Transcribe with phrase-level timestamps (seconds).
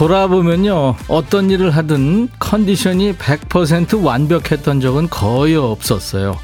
[0.00, 6.38] 돌아보면요 어떤 일을 하든 컨디션이 100% 완벽했던 적은 거의 없었어요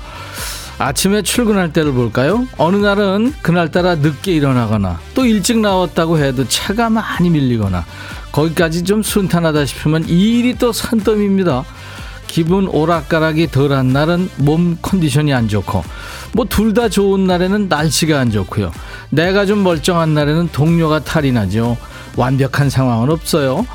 [0.79, 2.46] 아침에 출근할 때를 볼까요?
[2.59, 7.87] 어느 날은 그날따라 늦게 일어나거나 또 일찍 나왔다고 해도 차가 많이 밀리거나
[8.30, 11.65] 거기까지 좀 순탄하다 싶으면 일이 또 산더미입니다
[12.27, 15.85] 기분 오락가락이 덜한 날은 몸 컨디션이 안 좋고
[16.32, 18.73] 뭐 둘 다 좋은 날에는 날씨가 안 좋고요
[19.10, 21.77] 내가 좀 멀쩡한 날에는 동료가 탈이 나죠
[22.16, 23.66] 완벽한 상황은 없어요.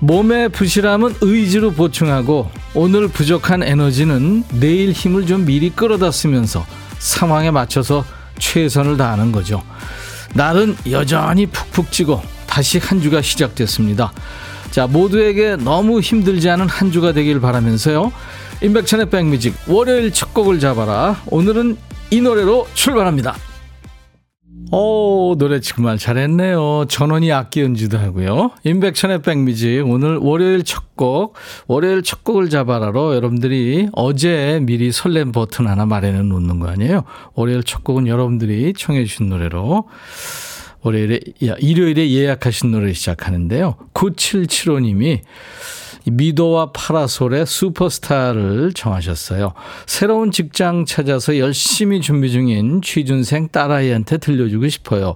[0.00, 6.64] 몸의 부실함은 의지로 보충하고 오늘 부족한 에너지는 내일 힘을 좀 미리 끌어다 쓰면서
[6.98, 8.04] 상황에 맞춰서
[8.38, 9.62] 최선을 다하는 거죠.
[10.34, 14.12] 날은 여전히 푹푹 찌고 다시 한 주가 시작됐습니다.
[14.74, 18.10] 자, 모두에게 너무 힘들지 않은 한 주가 되길 바라면서요.
[18.60, 21.22] 임백천의 백뮤직 월요일 첫 곡을 잡아라.
[21.26, 21.76] 오늘은
[22.10, 23.36] 이 노래로 출발합니다.
[24.72, 26.86] 오, 노래 정말 잘했네요.
[26.88, 28.50] 전원이 악기 연주도 하고요.
[28.64, 29.88] 임백천의 백뮤직.
[29.88, 31.36] 오늘 월요일 첫 곡,
[31.68, 37.04] 월요일 첫 곡을 잡아라로 여러분들이 어제 미리 설렘 버튼 하나 마련해 놓는 거 아니에요?
[37.36, 39.86] 월요일 첫 곡은 여러분들이 청해 주신 노래로
[40.84, 41.20] 월요일에,
[41.58, 43.76] 일요일에 예약하신 노래 시작하는데요.
[43.94, 45.20] 9775님이
[46.06, 49.54] 미도와 파라솔의 슈퍼스타를 정하셨어요.
[49.86, 55.14] 새로운 직장 찾아서 열심히 준비 중인 취준생 딸아이한테 들려주고 싶어요.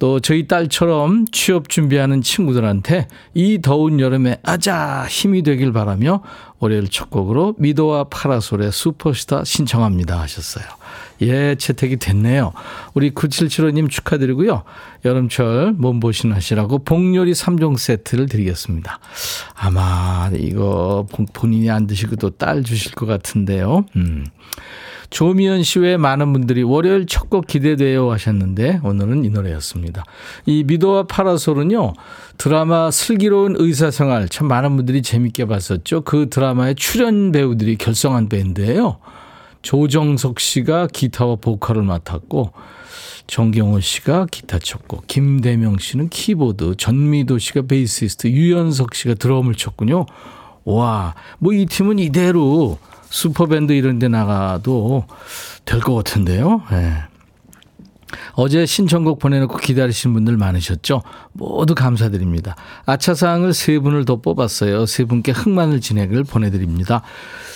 [0.00, 6.22] 또 저희 딸처럼 취업 준비하는 친구들한테 이 더운 여름에 아자 힘이 되길 바라며
[6.58, 10.64] 월요일 첫 곡으로 미도와 파라솔의 슈퍼스타 신청합니다 하셨어요.
[11.22, 12.52] 예, 채택이 됐네요.
[12.94, 14.62] 우리 9775님 축하드리고요.
[15.04, 18.98] 여름철 몸보신 하시라고 복요리 3종 세트를 드리겠습니다.
[19.54, 23.84] 아마 이거 본인이 안 드시고 또 딸 주실 것 같은데요.
[23.96, 24.26] 음.
[25.10, 30.04] 조미연 씨 외에 많은 분들이 월요일 첫 곡 기대돼요 하셨는데 오늘은 이 노래였습니다.
[30.46, 31.92] 이 미도와 파라솔은요
[32.36, 36.00] 드라마 슬기로운 의사생활 참 많은 분들이 재밌게 봤었죠.
[36.02, 38.98] 그 드라마의 출연 배우들이 결성한 밴드예요.
[39.64, 42.52] 조정석 씨가 기타와 보컬을 맡았고
[43.26, 50.04] 정경호 씨가 기타 쳤고 김대명 씨는 키보드, 전미도 씨가 베이시스트, 유연석 씨가 드럼을 쳤군요.
[50.66, 55.06] 와, 뭐 이 팀은 이대로 슈퍼밴드 이런 데 나가도
[55.64, 56.60] 될 것 같은데요.
[56.70, 56.92] 네.
[58.32, 61.02] 어제 신청곡 보내놓고 기다리신 분들 많으셨죠?
[61.32, 62.56] 모두 감사드립니다.
[62.86, 64.86] 아차상을 세 분을 더 뽑았어요.
[64.86, 67.02] 세 분께 흑마늘 진액을 보내드립니다.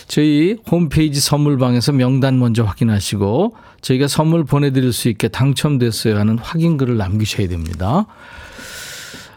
[0.06, 7.48] 저희 홈페이지 선물방에서 명단 먼저 확인하시고 저희가 선물 보내드릴 수 있게 당첨됐어요 하는 확인글을 남기셔야
[7.48, 8.06] 됩니다.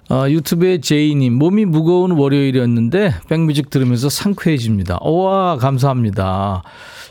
[0.10, 5.00] 어, 유튜브에 제이님, 몸이 무거운 월요일이었는데 백뮤직 들으면서 상쾌해집니다.
[5.04, 6.64] 우와, 감사합니다.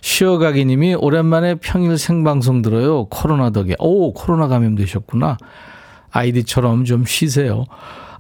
[0.03, 3.07] 쉬어가기 님이 오랜만에 평일 생방송 들어요.
[3.07, 3.75] 코로나 덕에.
[3.79, 5.39] 오, 코로나 감염되셨구나.
[6.11, 7.65] 아이디처럼 좀 쉬세요.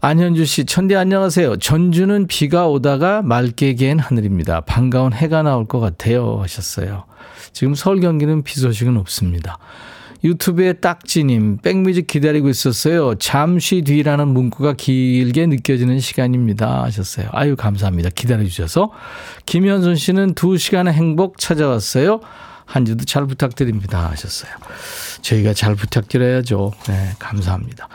[0.02, 1.56] 안현주 씨, 천디 안녕하세요.
[1.56, 4.62] 전주는 비가 오다가 맑게 개인 하늘입니다.
[4.62, 6.38] 반가운 해가 나올 것 같아요.
[6.40, 7.04] 하셨어요.
[7.52, 9.58] 지금 서울 경기는 비 소식은 없습니다.
[10.22, 13.14] 유튜브에 딱지님, 백뮤직 기다리고 있었어요.
[13.16, 16.84] 잠시 뒤라는 문구가 길게 느껴지는 시간입니다.
[16.84, 17.28] 하셨어요.
[17.32, 18.10] 아유, 감사합니다.
[18.10, 18.90] 기다려주셔서.
[19.46, 22.20] 김현순 씨는 두 시간의 행복 찾아왔어요.
[22.66, 24.10] 한 주도 잘 부탁드립니다.
[24.10, 24.52] 하셨어요.
[25.22, 26.72] 저희가 잘 부탁드려야죠.
[26.88, 27.88] 네, 감사합니다.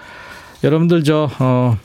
[0.64, 1.78] 여러분들 저, 어,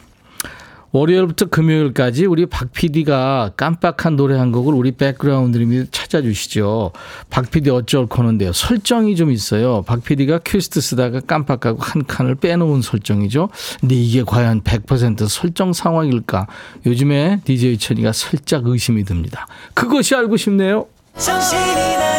[0.92, 6.92] 월요일부터 금요일까지 우리 박 PD가 깜빡한 노래 한 곡을 우리 백그라운드님이 찾아주시죠.
[7.30, 8.52] 박 PD 어쩔 코너인데요.
[8.52, 9.82] 설정이 좀 있어요.
[9.82, 13.50] 박 PD가 큐시트 쓰다가 깜빡하고 한 칸을 빼놓은 설정이죠.
[13.80, 16.48] 근데 이게 과연 100% 설정 상황일까?
[16.86, 19.46] 요즘에 DJ 천이가 살짝 의심이 듭니다.
[19.74, 20.86] 그것이 알고 싶네요.
[21.16, 22.09] 정신이 나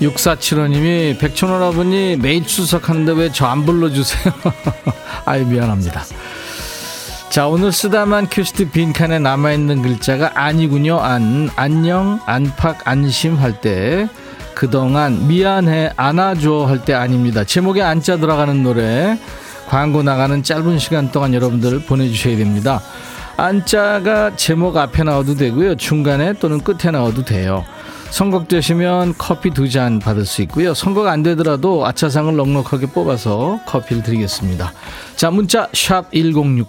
[0.00, 4.32] 6475님이 백천원 아버님 매일 출석하는데 왜 저 안 불러주세요?
[5.24, 6.02] 아유 미안합니다.
[7.30, 10.98] 자 오늘 쓰다만 큐시트 빈칸에 남아있는 글자가 아니군요.
[11.00, 14.08] 안 안녕 안팎 안심할 때
[14.54, 17.44] 그동안 미안해 안아줘 할 때 아닙니다.
[17.44, 19.18] 제목에 안자 들어가는 노래
[19.68, 22.80] 광고 나가는 짧은 시간 동안 여러분들 보내주셔야 됩니다.
[23.36, 25.76] 안자가 제목 앞에 나와도 되고요.
[25.76, 27.64] 중간에 또는 끝에 나와도 돼요.
[28.10, 30.72] 선곡되시면 커피 두 잔 받을 수 있고요.
[30.72, 34.72] 선곡 안 되더라도 아차상을 넉넉하게 뽑아서 커피를 드리겠습니다.
[35.14, 36.64] 자, 문자 1061,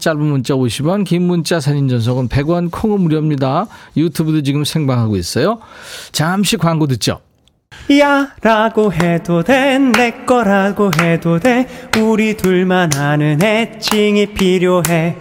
[0.00, 3.66] 짧은 문자 50원, 긴 문자 사진 전송은 100원, 콩은 무료입니다.
[3.98, 5.58] 유튜브도 지금 생방하고 있어요.
[6.12, 7.20] 잠시 광고 듣죠.
[8.00, 11.66] 야 라고 해도 돼 내 거라고 해도 돼
[11.98, 15.16] 우리 둘만 아는 애칭이 필요해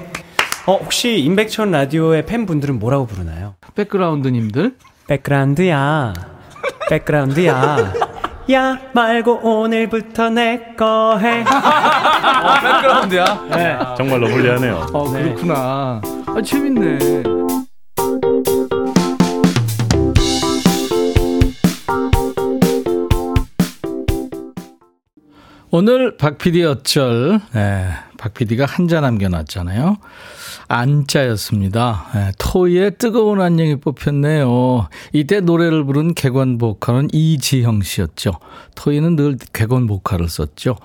[0.66, 3.56] 어 혹시 임백천 라디오의 팬분들은 뭐라고 부르나요?
[3.75, 4.75] 백그라운드님들
[5.07, 6.13] 백그라운드야
[6.89, 7.77] 백그라운드야
[8.51, 11.44] 야 말고 오늘부터 내 거 해.
[11.48, 13.48] 아, 백그라운드야?
[13.51, 13.77] 네.
[13.98, 14.88] 정말로 불리하네요.
[14.94, 16.01] 어, 그렇구나.
[16.27, 17.24] 아, 재밌네.
[25.69, 29.98] 오늘 박 PD 어쩔, 네, 박 PD가 한자 남겨놨잖아요.
[30.68, 32.08] 안자였습니다.
[32.14, 34.90] 네, 토이의 뜨거운 안녕이 뽑혔네요.
[35.14, 38.34] 이때 노래를 부른 객원 보컬은 이지형 씨였죠.
[38.75, 40.75] 토이는 늘 객원 보컬을 썼죠.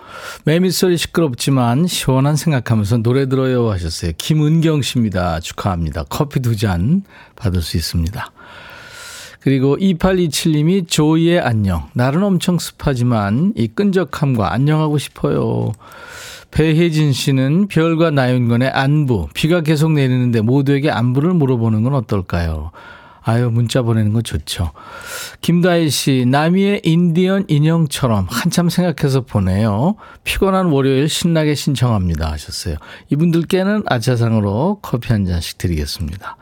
[0.45, 4.13] 매미소리 시끄럽지만 시원한 생각하면서 노래 들어요 하셨어요.
[4.17, 5.41] 김은경 씨입니다.
[5.41, 6.05] 축하합니다.
[6.09, 7.03] 커피 두 잔
[7.35, 8.31] 받을 수 있습니다.
[9.41, 11.89] 그리고 2827님이 조이의 안녕.
[11.95, 15.73] 날은 엄청 습하지만 이 끈적함과 안녕하고 싶어요.
[16.53, 19.29] 배혜진 씨는 별과 나윤건의 안부.
[19.35, 22.71] 비가 계속 내리는데 모두에게 안부를 물어보는 건 어떨까요?
[23.25, 24.73] 아유, 문자 보내는 거 좋죠.
[25.41, 29.95] 김다희 씨, 나미의 인디언 인형처럼 한참 생각해서 보내요.
[30.25, 32.31] 피곤한 월요일 신나게 신청합니다.
[32.33, 32.77] 하셨어요.
[33.11, 36.37] 이분들께는 아차상으로 커피 한 잔씩 드리겠습니다.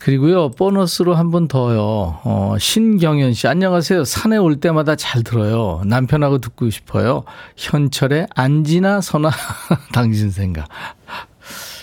[0.00, 2.20] 그리고요, 보너스로 한번 더요.
[2.24, 4.06] 어, 신경연 씨, 안녕하세요.
[4.06, 5.82] 산에 올 때마다 잘 들어요.
[5.84, 7.24] 남편하고 듣고 싶어요.
[7.58, 9.30] 현철의 안지나 서나
[9.92, 10.68] 당신 생각.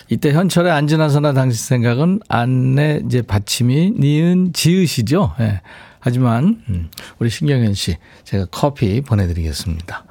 [0.10, 5.36] 이때 현철의 안지나 서나 당신 생각은 안내 이제 받침이 니은 지으시죠.
[5.42, 5.62] 예.
[6.00, 6.90] 하지만, 음,
[7.20, 10.07] 우리 신경연 씨, 제가 커피 보내드리겠습니다.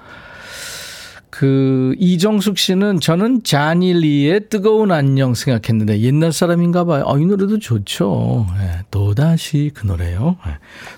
[1.38, 7.02] 그 이정숙 씨는 저는 자니리의 뜨거운 안녕 생각했는데 옛날 사람인가 봐요.
[7.04, 8.46] 어, 이 노래도 좋죠.
[8.58, 10.38] 네, 또다시 그 노래요.
[10.46, 10.52] 네,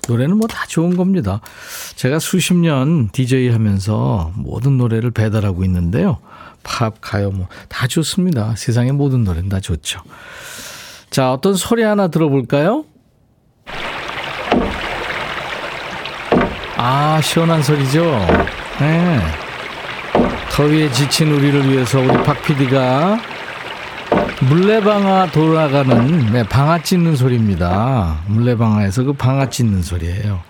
[0.06, 1.40] 노래는 뭐 다 좋은 겁니다.
[1.96, 6.18] 제가 수십 년 DJ 하면서 모든 노래를 배달하고 있는데요.
[6.62, 8.54] 팝, 가요 뭐 다 좋습니다.
[8.56, 10.00] 세상의 모든 노래는 다 좋죠.
[11.10, 12.84] 자, 어떤 소리 하나 들어볼까요?
[16.76, 18.04] 아, 시원한 소리죠.
[18.78, 19.47] 네.
[20.52, 23.20] 더위에 지친 우리를 위해서 우리 박 PD가
[24.48, 28.18] 물레방아 돌아가는 네, 방아 찢는 소리입니다.
[28.26, 30.40] 물레방아에서 그 방아 찢는 소리예요.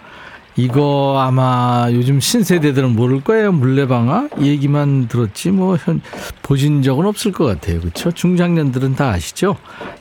[0.57, 3.53] 이거 아마 요즘 신세대들은 모를 거예요.
[3.53, 6.01] 물레방아 얘기만 들었지 뭐 현,
[6.43, 7.81] 보신 적은 없을 것 같아요.
[7.81, 8.11] 그렇죠?
[8.11, 9.57] 중장년들은 다 아시죠?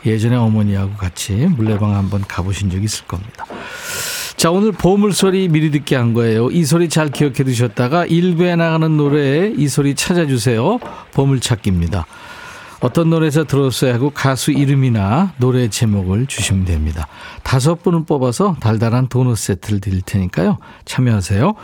[0.06, 3.46] 예전에 어머니하고 같이 물레방아 한번 가보신 적 있을 겁니다.
[4.38, 6.52] 자, 오늘 보물소리 미리 듣게 한 거예요.
[6.52, 10.78] 이 소리 잘 기억해 두셨다가 일부에 나가는 노래에 이 소리 찾아주세요.
[11.14, 12.06] 보물찾기입니다.
[12.80, 17.08] 어떤 노래에서 들었어야 하고 가수 이름이나 노래 제목을 주시면 됩니다.
[17.42, 20.60] 다섯 분을 뽑아서 달달한 도넛 세트를 드릴 테니까요.
[20.86, 21.56] 참여하세요.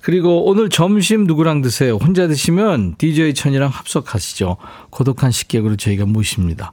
[0.00, 1.96] 그리고 오늘 점심 누구랑 드세요?
[1.96, 4.58] 혼자 드시면 DJ 천이랑 합석하시죠.
[4.90, 6.70] 고독한 식객으로 저희가 모십니다.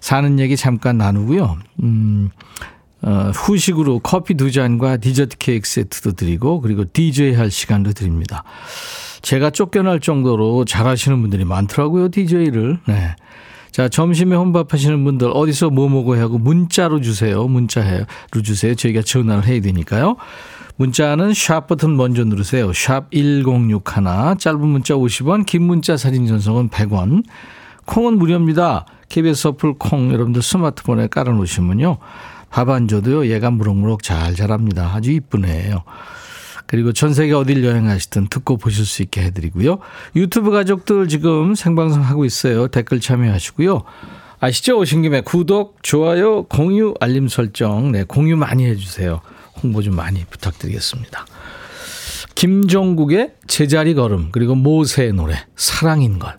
[0.00, 1.58] 사는 얘기 잠깐 나누고요.
[1.82, 2.30] 음,
[3.02, 8.42] 어, 후식으로 커피 두 잔과 디저트 케이크 세트도 드리고 그리고 DJ 할 시간도 드립니다.
[9.22, 12.78] 제가 쫓겨날 정도로 잘하시는 분들이 많더라고요, DJ를.
[12.86, 13.16] 네.
[13.70, 17.46] 자, 점심에 혼밥하시는 분들 어디서 뭐 먹어야 하고 문자로 주세요.
[17.46, 18.06] 문자로
[18.42, 18.74] 주세요.
[18.74, 20.16] 저희가 전화를 해야 되니까요.
[20.76, 22.72] 문자는 샵 버튼 먼저 누르세요.
[22.72, 27.24] 샵 1061, 짧은 문자 50원, 긴 문자 사진 전송은 100원.
[27.86, 28.86] 콩은 무료입니다.
[29.08, 31.98] KBS 어플 콩 여러분들 스마트폰에 깔아놓으시면요.
[32.88, 34.92] 줘도요, 얘가 무럭무럭 잘 자랍니다.
[34.94, 35.82] 아주 이쁜 애예요.
[36.66, 39.78] 그리고 전 세계 어딜 여행하시든 듣고 보실 수 있게 해드리고요.
[40.16, 42.68] 유튜브 가족들 지금 생방송 하고 있어요.
[42.68, 43.84] 댓글 참여하시고요.
[44.40, 44.78] 아시죠?
[44.78, 49.20] 오신 김에 구독, 좋아요, 공유, 알림 설정, 네, 공유 많이 해주세요.
[49.62, 51.26] 홍보 좀 많이 부탁드리겠습니다.
[52.34, 56.38] 김종국의 제자리 걸음, 그리고 모세의 노래, 사랑인 걸.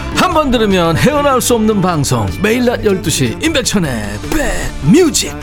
[0.21, 2.27] 한 번 들으면 헤어나올 수 없는 방송.
[2.43, 3.91] 매일 낮 12시 임백천의
[4.29, 5.33] 백뮤직.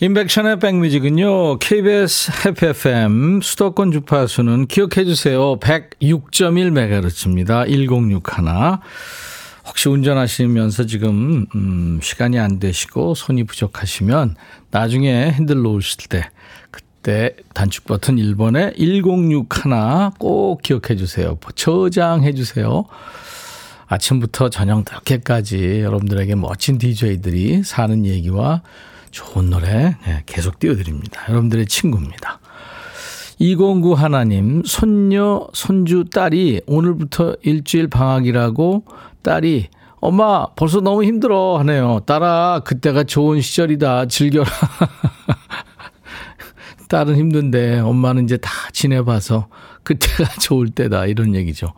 [0.00, 5.60] 임백천의 백뮤직은요 KBS 해피 FM 수도권 주파수는 기억해 주세요.
[5.60, 7.68] 106.1MHz입니다.
[7.68, 8.80] 1061
[9.64, 14.34] 혹시 운전하시면서 지금 음, 시간이 안 되시고 손이 부족하시면
[14.72, 16.28] 나중에 핸들 놓으실 때
[17.02, 21.38] 때 단축 버튼 1번에 106 하나 꼭 기억해 주세요.
[21.54, 22.84] 저장해 주세요.
[23.86, 28.62] 아침부터 저녁 늦게까지 여러분들에게 멋진 DJ들이 사는 얘기와
[29.10, 31.22] 좋은 노래 네, 계속 띄워드립니다.
[31.28, 32.38] 여러분들의 친구입니다.
[33.40, 38.84] 209 하나님, 손녀, 손주, 딸이 오늘부터 일주일 방학이라고
[39.22, 39.68] 딸이
[40.00, 42.00] 엄마 벌써 너무 힘들어 하네요.
[42.06, 44.06] 딸아, 그때가 좋은 시절이다.
[44.06, 44.50] 즐겨라.
[46.90, 49.46] 딸은 힘든데 엄마는 이제 다 지내봐서
[49.84, 51.72] 그때가 좋을 때다 이런 얘기죠.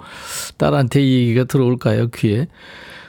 [0.57, 2.49] 딸한테 이 얘기가 들어올까요 귀에?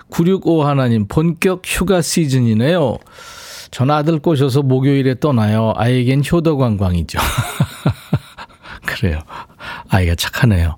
[0.09, 2.97] 965 하나님 본격 휴가 시즌이네요.
[3.71, 5.73] 전 아들 꼬셔서 목요일에 떠나요.
[5.77, 7.17] 아이겐 효도 관광이죠.
[8.85, 9.19] 그래요.
[9.89, 10.75] 아이가 착하네요.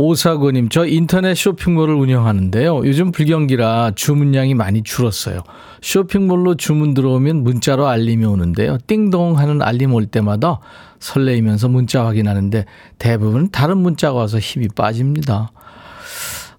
[0.00, 2.86] 오사구님, 저 인터넷 쇼핑몰을 운영하는데요.
[2.86, 5.42] 요즘 불경기라 주문량이 많이 줄었어요.
[5.82, 8.78] 쇼핑몰로 주문 들어오면 문자로 알림이 오는데요.
[8.86, 10.60] 띵동 하는 알림 올 때마다
[11.00, 12.64] 설레이면서 문자 확인하는데
[13.00, 15.50] 대부분 다른 문자가 와서 힘이 빠집니다.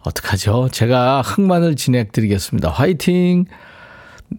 [0.01, 0.67] 어떡하죠?
[0.73, 2.69] 제가 흑만을 진행드리겠습니다.
[2.69, 3.45] 화이팅!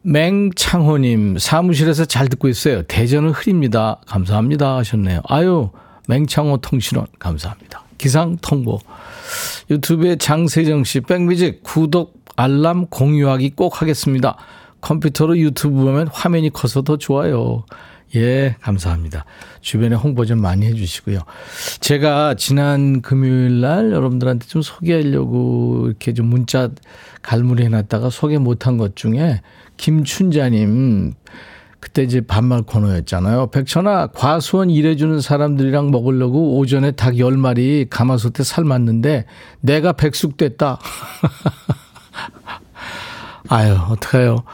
[0.02, 2.82] 맹창호님, 사무실에서 잘 듣고 있어요.
[2.82, 3.98] 대전은 흐립니다.
[4.06, 4.76] 감사합니다.
[4.76, 5.22] 하셨네요.
[5.26, 5.70] 아유,
[6.06, 7.89] 맹창호 통신원, 감사합니다.
[8.00, 8.78] 기상 통보.
[9.70, 14.38] 유튜브에 장세정 씨, 백뮤직 구독, 알람, 공유하기 꼭 하겠습니다.
[14.80, 17.66] 컴퓨터로 유튜브 보면 화면이 커서 더 좋아요.
[18.16, 19.26] 예, 감사합니다.
[19.60, 21.20] 주변에 홍보 좀 많이 해주시고요.
[21.80, 26.70] 제가 지난 금요일 날 여러분들한테 좀 소개하려고 이렇게 좀 문자
[27.20, 29.42] 갈무리 해놨다가 소개 못한 것 중에
[29.76, 31.12] 김춘자님,
[31.80, 33.48] 그때 이제 반말 코너였잖아요.
[33.48, 39.24] 백천아, 과수원 일해주는 사람들이랑 먹으려고 오전에 닭 10마리 가마솥에 삶았는데
[39.60, 40.78] 내가 백숙 됐다.
[43.48, 44.44] 아유, 어떡해요.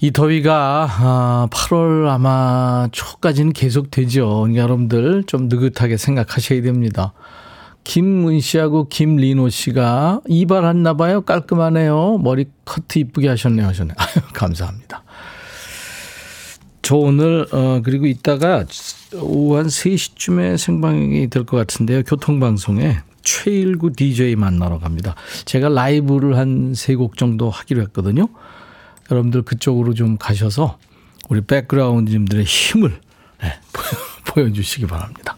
[0.00, 4.42] 이 더위가 8월 아, 아마 초까지는 계속 되죠.
[4.42, 7.14] 그러니까 여러분들 좀 느긋하게 생각하셔야 됩니다.
[7.82, 11.22] 김문 씨하고 김리노 씨가 이발했나 봐요.
[11.22, 12.18] 깔끔하네요.
[12.18, 13.66] 머리 커트 이쁘게 하셨네요.
[13.66, 13.94] 하셨네.
[13.96, 15.02] 아유, 감사합니다.
[16.88, 18.64] 저 오늘 어 그리고 이따가
[19.20, 22.02] 오후 한 3시쯤에 생방이 될 것 같은데요.
[22.04, 25.14] 교통방송에 최일구 DJ 만나러 갑니다.
[25.44, 28.28] 제가 라이브를 한 세 곡 정도 하기로 했거든요.
[29.10, 30.78] 여러분들 그쪽으로 좀 가셔서
[31.28, 32.98] 우리 백그라운드님들의 힘을
[33.42, 33.52] 네,
[34.32, 35.36] 보여주시기 바랍니다.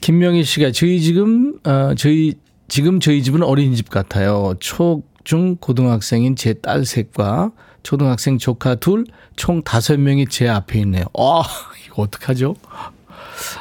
[0.00, 2.32] 김명희 씨가 저희 지금 어, 저희
[2.68, 4.54] 지금 저희 집은 어린이집 같아요.
[4.60, 9.04] 초, 중, 고등학생인 제 딸 셋과 초등학생 조카 둘,
[9.36, 11.04] 총 다섯 명이 제 앞에 있네요.
[11.18, 11.42] 아,
[11.86, 12.56] 이거 어떡하죠?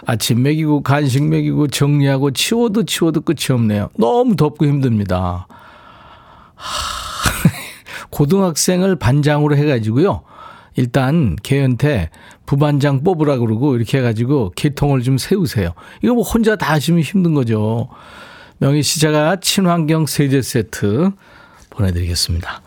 [0.05, 3.89] 아침 먹이고 간식 먹이고 정리하고 치워도 치워도 끝이 없네요.
[3.97, 5.47] 너무 덥고 힘듭니다.
[8.09, 10.21] 고등학생을 반장으로 해가지고요.
[10.75, 12.09] 일단 걔한테
[12.45, 15.73] 부반장 뽑으라 그러고 이렇게 해가지고 개통을 좀 세우세요.
[16.01, 17.89] 이거 뭐 혼자 다 하시면 힘든 거죠.
[18.59, 21.11] 명희 씨 제가 친환경 세제 세트
[21.69, 22.61] 보내드리겠습니다.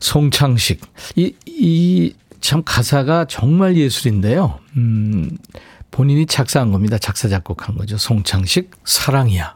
[0.00, 0.80] 송창식.
[1.16, 4.58] 이, 이, 참 가사가 정말 예술인데요.
[4.76, 5.36] 음,
[5.90, 6.98] 본인이 작사한 겁니다.
[6.98, 7.96] 작사, 작곡한 거죠.
[7.96, 9.54] 송창식, 사랑이야.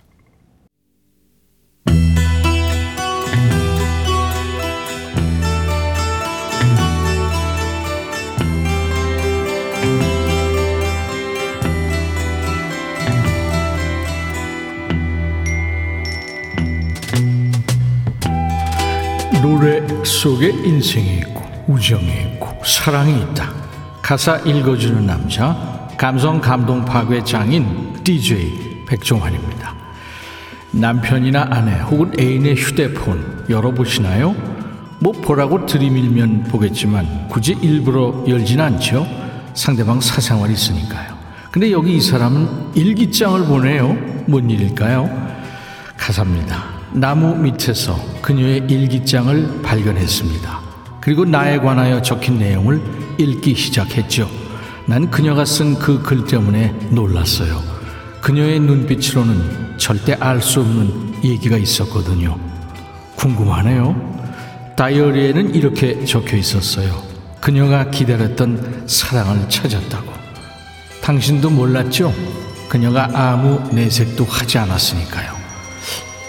[19.43, 23.53] 노래 속에 인생이 있고 우정이 있고 사랑이 있다.
[24.01, 29.75] 가사 읽어주는 남자 감성 감동 파괴 장인 DJ 백종환입니다.
[30.71, 34.35] 남편이나 아내 혹은 애인의 휴대폰 열어보시나요?
[35.01, 39.05] 뭐 보라고 들이밀면 보겠지만 굳이 일부러 열진 않죠.
[39.55, 41.17] 상대방 사생활이 있으니까요.
[41.51, 43.93] 근데 여기 이 사람은 일기장을 보내요.
[44.27, 45.11] 뭔 일일까요?
[45.97, 46.65] 가사입니다.
[46.93, 50.61] 나무 밑에서 그녀의 일기장을 발견했습니다.
[51.01, 52.81] 그리고 나에 관하여 적힌 내용을
[53.19, 54.31] 읽기 시작했죠.
[54.87, 57.63] 난 그녀가 쓴 그 글 때문에 놀랐어요.
[58.21, 62.39] 그녀의 눈빛으로는 절대 알 수 없는 얘기가 있었거든요.
[63.17, 64.13] 궁금하네요.
[64.77, 67.03] 다이어리에는 이렇게 적혀 있었어요.
[67.41, 70.13] 그녀가 기다렸던 사랑을 찾았다고.
[71.03, 72.15] 당신도 몰랐죠?
[72.69, 75.33] 그녀가 아무 내색도 하지 않았으니까요.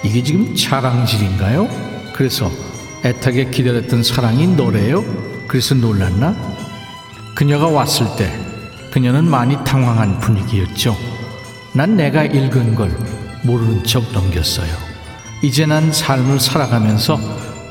[0.03, 1.69] 이게 지금 자랑질인가요?
[2.13, 2.51] 그래서
[3.03, 5.03] 애타게 기다렸던 사랑이 너래요?
[5.47, 6.35] 그래서 놀랐나?
[7.35, 8.31] 그녀가 왔을 때
[8.91, 10.95] 그녀는 많이 당황한 분위기였죠.
[11.73, 12.95] 난 내가 읽은 걸
[13.43, 14.71] 모르는 척 넘겼어요.
[15.41, 17.19] 이제 난 삶을 살아가면서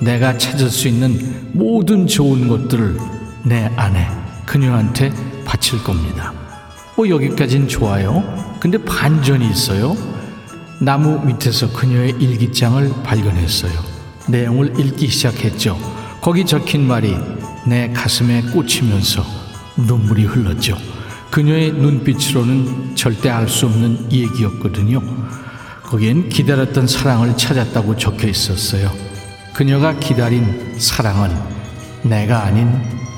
[0.02, 2.98] 내가 찾을 수 있는 모든 좋은 것들을
[3.44, 4.08] 내 안에
[4.44, 5.12] 그녀한테
[5.44, 6.32] 바칠 겁니다.
[6.96, 8.22] 뭐 여기까진 좋아요.
[8.60, 9.96] 근데 반전이 있어요.
[10.80, 13.91] 나무 밑에서 그녀의 일기장을 발견했어요.
[14.28, 15.78] 내용을 읽기 시작했죠.
[16.20, 17.16] 거기 적힌 말이
[17.66, 19.24] 내 가슴에 꽂히면서
[19.76, 20.76] 눈물이 흘렀죠.
[21.30, 25.02] 그녀의 눈빛으로는 절대 알 수 없는 얘기였거든요.
[25.82, 28.90] 거기엔 기다렸던 사랑을 찾았다고 적혀 있었어요.
[29.52, 31.30] 그녀가 기다린 사랑은
[32.02, 32.70] 내가 아닌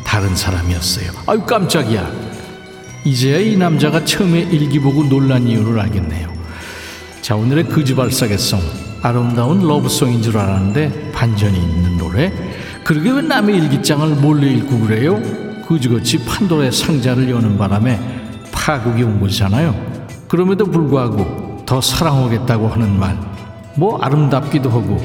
[0.04, 1.10] 다른 사람이었어요.
[1.26, 2.10] 아유, 깜짝이야.
[3.04, 6.32] 이제야 이 남자가 처음에 일기 보고 놀란 이유를 알겠네요.
[7.20, 8.83] 자, 오늘의 거지발사계송.
[9.04, 12.32] 아름다운 러브송인 줄 알았는데 반전이 있는 노래.
[12.84, 15.20] 그러게 왜 남의 일기장을 몰래 읽고 그래요?
[15.68, 18.00] 그지같이 판도의 상자를 여는 바람에
[18.50, 19.74] 파국이 온 거잖아요.
[20.26, 23.18] 그럼에도 불구하고 더 사랑하겠다고 하는 말.
[23.76, 24.96] 뭐 아름답기도 하고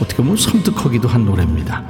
[0.00, 1.82] 어떻게 보면 섬뜩하기도 한 노래입니다.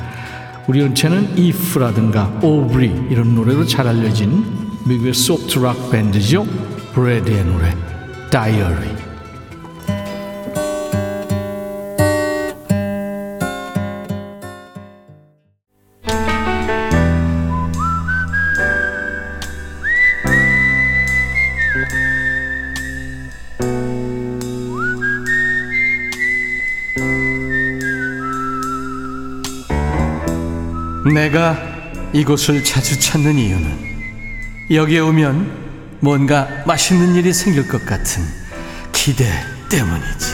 [0.67, 4.47] 우리 연체는 If라든가 Aubrey 이런 노래로 잘 알려진
[4.87, 6.47] 미국의 소프트락 밴드죠.
[6.95, 7.77] 브래드의 노래
[8.31, 9.00] Diary.
[31.21, 31.55] 내가
[32.15, 38.23] 이곳을 자주 찾는 이유는 여기에 오면 뭔가 맛있는 일이 생길 것 같은
[38.91, 39.27] 기대
[39.69, 40.27] 때문이지.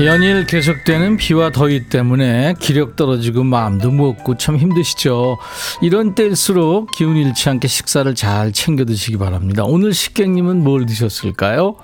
[0.04, 5.38] 연일 계속되는 비와 더위 때문에 기력 떨어지고 마음도 무겁고 참 힘드시죠.
[5.82, 9.62] 이런 때일수록 기운 잃지 않게 식사를 잘 챙겨 드시기 바랍니다.
[9.64, 11.76] 오늘 식객님은 뭘 드셨을까요?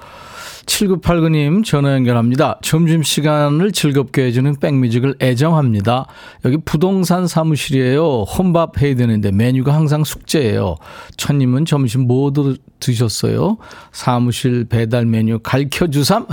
[0.66, 2.58] 7989님 전화 연결합니다.
[2.62, 6.06] 점심시간을 즐겁게 해주는 백뮤직을 애정합니다.
[6.44, 8.22] 여기 부동산 사무실이에요.
[8.22, 10.76] 혼밥 해야 되는데 메뉴가 항상 숙제예요.
[11.16, 12.32] 천님은 점심 뭐
[12.80, 13.56] 드셨어요?
[13.92, 16.26] 사무실 배달 메뉴 갈켜주삼?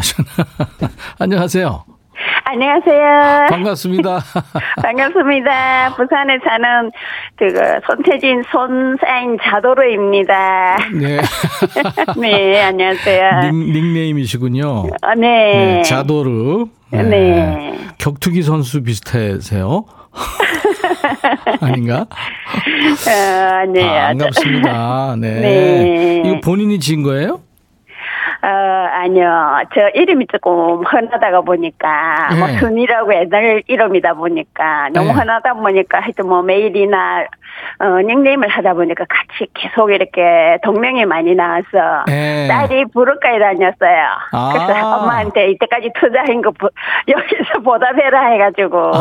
[1.19, 1.92] 안녕하세요.
[2.45, 3.47] 안녕하세요.
[3.49, 4.19] 반갑습니다.
[4.83, 5.95] 반갑습니다.
[5.95, 6.91] 부산에 사는
[7.37, 7.53] 그
[7.87, 10.77] 손태진 손사인 자도로입니다.
[10.93, 11.19] 네.
[12.19, 13.51] 네, 안녕하세요.
[13.51, 15.77] 닉, 네임이시군요 아, 네.
[15.77, 15.81] 네.
[15.83, 16.65] 자도르.
[16.91, 17.03] 네.
[17.03, 17.73] 네.
[17.97, 19.85] 격투기 선수 비슷하세요?
[21.61, 22.05] 아닌가?
[22.05, 23.83] 어, 네.
[23.99, 25.15] 아, 반갑습니다.
[25.19, 25.39] 네.
[25.41, 26.21] 네.
[26.25, 27.41] 이거 본인이 진 거예요?
[28.43, 29.63] 어, 아니요.
[29.73, 32.51] 저 이름이 조금 흔하다가 보니까, 뭐 네.
[32.51, 35.13] 뭐, 순이라고 옛날 이름이다 보니까, 너무 네.
[35.13, 37.23] 흔하다 보니까 하여튼 뭐 메일이나,
[37.79, 42.49] 어, 닉네임을 하다 보니까 같이 계속 이렇게 동명이 많이 나와서, 네.
[42.49, 44.07] 딸이 부르까지 다녔어요.
[44.33, 44.51] 아.
[44.67, 46.51] 그래서 엄마한테 이때까지 투자한 거
[47.07, 48.91] 여기서 보답해라 해가지고,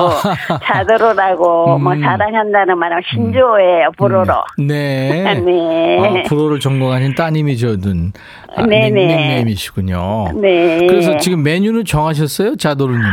[0.63, 1.83] 자들으라고, 음.
[1.83, 4.35] 뭐 사랑한다는 말은 신조어예요, 불어로.
[4.61, 4.67] 음.
[4.69, 5.35] 네.
[5.45, 5.99] 네.
[5.99, 8.13] 어, 불어를 전공하신 따님이 저든.
[8.55, 9.32] 아, 네네.
[9.37, 10.33] 닉네임이시군요.
[10.41, 10.87] 네.
[10.87, 12.57] 그래서 지금 메뉴는 정하셨어요?
[12.57, 13.09] 자도르님은?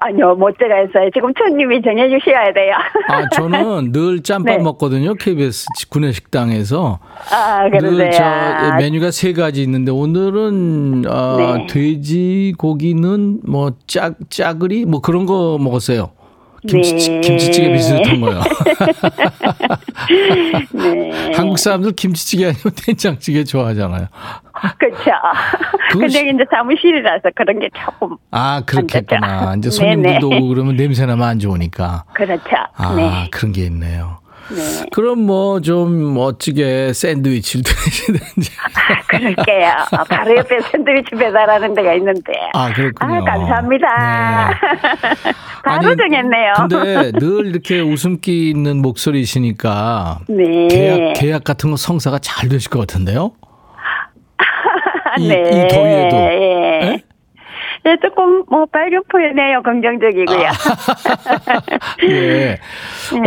[0.00, 1.08] 아니요, 못 제가 했어요.
[1.14, 2.74] 지금 천님이 정해주셔야 돼요.
[3.08, 4.62] 아, 저는 늘 짬밥 네.
[4.62, 5.14] 먹거든요.
[5.14, 6.98] KBS 구내식당에서.
[7.32, 8.10] 아, 그러세요.
[8.10, 11.66] 저 메뉴가 세 가지 있는데 오늘은 어, 네.
[11.68, 16.10] 돼지고기는 뭐 짜, 짜글이 뭐 그런 거 먹었어요.
[16.66, 17.20] 김치, 네.
[17.20, 18.40] 김치찌개 비슷한 거요.
[20.72, 21.32] 네.
[21.34, 24.06] 한국 사람들 김치찌개 아니면 된장찌개 좋아하잖아요.
[24.78, 25.10] 그렇죠.
[25.92, 29.54] 근데 이제 사무실이라서 그런 게 조금 아 그렇겠구나.
[29.58, 32.04] 이제 손님들도 오고 그러면 냄새 나면 안 좋으니까.
[32.14, 32.42] 그렇죠.
[32.76, 33.28] 아 네.
[33.30, 34.18] 그런 게 있네요.
[34.50, 34.84] 네.
[34.92, 38.50] 그럼 뭐 좀 멋지게 샌드위치를 드시든지.
[38.74, 39.68] 아, 그럴게요.
[39.92, 42.32] 어, 바로 옆에 샌드위치 배달하는 데가 있는데.
[42.52, 43.22] 아, 그렇군요.
[43.22, 44.48] 아, 감사합니다.
[44.50, 45.32] 네.
[45.64, 46.52] 바로 아니, 정했네요.
[46.56, 50.20] 근데 늘 이렇게 웃음기 있는 목소리시니까.
[50.28, 50.68] 네.
[50.68, 53.32] 계약, 계약 같은 거 성사가 잘 되실 것 같은데요?
[55.18, 55.40] 이, 네.
[55.40, 56.16] 이 더위에도.
[56.16, 56.80] 예.
[56.82, 57.02] 네?
[57.84, 59.62] 네, 조금 뭐 발견표에네요.
[59.62, 60.46] 긍정적이고요.
[60.48, 60.52] 아.
[62.04, 62.08] 예.
[62.08, 62.58] 네.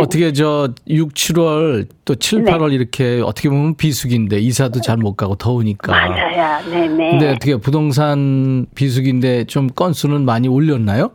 [0.00, 2.74] 어떻게 저 6, 7월 또 7, 8월 네.
[2.74, 5.92] 이렇게 어떻게 보면 비수기인데 이사도 잘 못 가고 더우니까.
[5.92, 6.64] 맞아요.
[6.70, 7.10] 네, 네.
[7.12, 11.12] 근데 어떻게 부동산 비수기인데 좀 건수는 많이 올렸나요?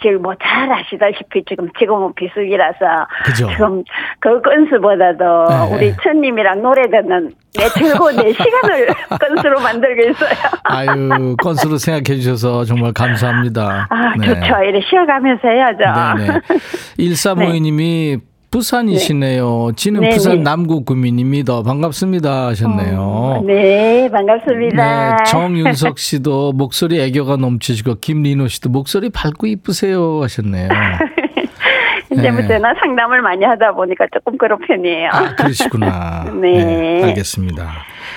[0.00, 2.78] 사실 뭐 잘 아시다시피 지금 지금은 비수기라서
[3.24, 3.48] 그죠.
[3.50, 3.84] 지금
[4.18, 5.74] 그 건수보다도 네.
[5.74, 8.88] 우리 천님이랑 노래 듣는 내 즐거운 내 시간을
[9.20, 10.30] 건수로 만들고 있어요.
[10.64, 13.86] 아유, 건수로 생각해 주셔서 정말 감사합니다.
[13.90, 14.26] 아, 네.
[14.26, 14.54] 좋죠.
[14.64, 16.18] 이래 쉬어가면서 해야죠.
[16.24, 16.40] 네네.
[16.98, 19.72] 1352님이 부산이시네요.
[19.76, 20.14] 지는 네네.
[20.14, 21.62] 부산 남구 구민입니다.
[21.62, 23.44] 반갑습니다 하셨네요.
[23.46, 25.16] 네, 반갑습니다.
[25.16, 30.68] 네, 정윤석 씨도 목소리 애교가 넘치시고 김리노 씨도 목소리 밝고 이쁘세요 하셨네요.
[32.12, 35.10] 이제부터는 상담을 많이 하다 보니까 조금 그런 편이에요.
[35.12, 36.24] 아, 그러시구나.
[36.42, 37.04] 네.
[37.04, 37.70] 알겠습니다.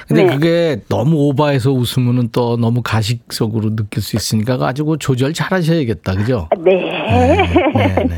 [0.07, 0.33] 근데 네.
[0.33, 6.15] 그게 너무 오버해서 웃으면은 또 너무 가식적으로 느낄 수 있으니까 가지고 조절 잘 하셔야겠다.
[6.15, 6.49] 그죠?
[6.57, 6.73] 네.
[7.75, 8.15] 네, 네.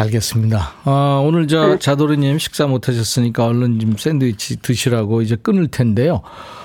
[0.00, 0.58] 알겠습니다.
[0.84, 1.78] 어, 오늘 저 네.
[1.78, 6.22] 자도르님 식사 못 하셨으니까 얼른 좀 샌드위치 드시라고 이제 끊을 텐데요.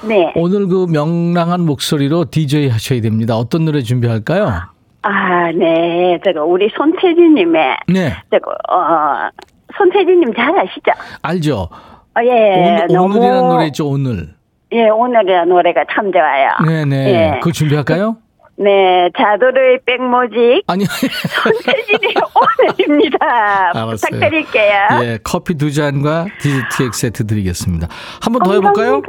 [0.08, 0.32] 네.
[0.36, 3.36] 오늘 그 명랑한 목소리로 DJ 하셔야 됩니다.
[3.36, 4.74] 어떤 노래 준비할까요?
[5.02, 6.20] 아, 네.
[6.24, 9.30] 저거 우리 손태진님의 네, 저거 어
[9.78, 10.92] 손태진님 잘 아시죠?
[11.24, 11.70] 알죠?
[12.16, 12.86] 어, 예.
[12.90, 14.30] 오늘, 오늘이라는 노래 있죠, 오늘.
[14.72, 16.50] 예, 오늘이라는 노래가 참 좋아요.
[16.66, 16.96] 네네.
[16.96, 17.40] 예.
[17.40, 18.18] 그거 준비할까요?
[18.56, 22.14] 네, 자도르의 백모직 아니, 손태진이
[22.88, 23.72] 오늘입니다.
[23.74, 23.96] 알았어요.
[23.96, 24.74] 부탁드릴게요.
[25.04, 27.88] 예, 커피 두 잔과 디저트 엑 세트 드리겠습니다.
[28.22, 29.02] 한 번 더 해볼까요?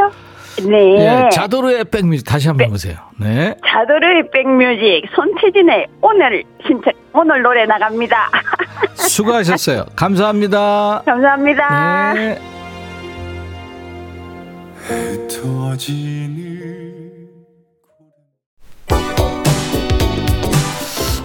[0.68, 1.26] 네.
[1.26, 2.96] 예, 자도르의 백뮤직 다시 한번 해보세요.
[3.20, 3.54] 네.
[3.66, 8.30] 자도르의 백뮤직 손태진의 오늘 신청 오늘 노래 나갑니다.
[8.94, 9.84] 수고하셨어요.
[9.96, 11.02] 감사합니다.
[11.04, 12.12] 감사합니다.
[12.14, 12.38] 네.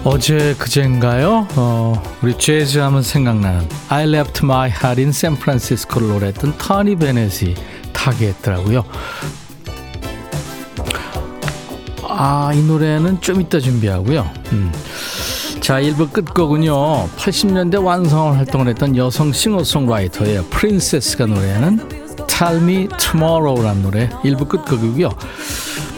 [0.02, 1.46] 어제 그젠가요?
[1.56, 7.54] 어, 우리 재즈 하면 생각나는 I left my heart in San Francisco를 노래했던 터니 베넷이
[7.92, 8.84] 타계했더라고요.
[12.08, 14.30] 아, 이 노래는 좀 이따 준비하고요.
[14.52, 14.72] 음.
[15.60, 17.08] 자, 1부 끝곡은요.
[17.16, 20.44] 80년대 완성을 활동을 했던 여성 싱어송라이터예요.
[20.46, 21.78] 프린세스가 노래하는
[22.26, 25.10] Tell Me Tomorrow라는 노래 1부 끝곡이고요.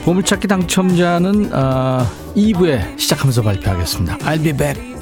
[0.04, 4.18] 보물찾기 당첨자는 어, 2부에 시작하면서 발표하겠습니다.
[4.18, 4.92] I'll be back.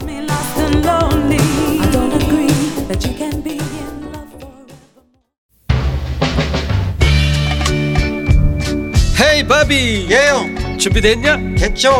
[9.20, 11.36] 헤이 바비 예요 준비됐냐?
[11.56, 11.92] 됐죠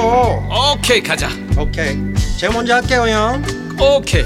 [0.74, 1.96] 오케이 가자 오케이
[2.38, 3.42] 제가 먼저 할게요 형
[3.78, 4.24] 오케이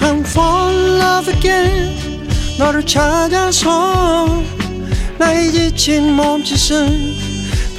[0.00, 4.42] I'm fall in love again 너를 찾아서
[5.18, 7.19] 나의 지친 몸짓은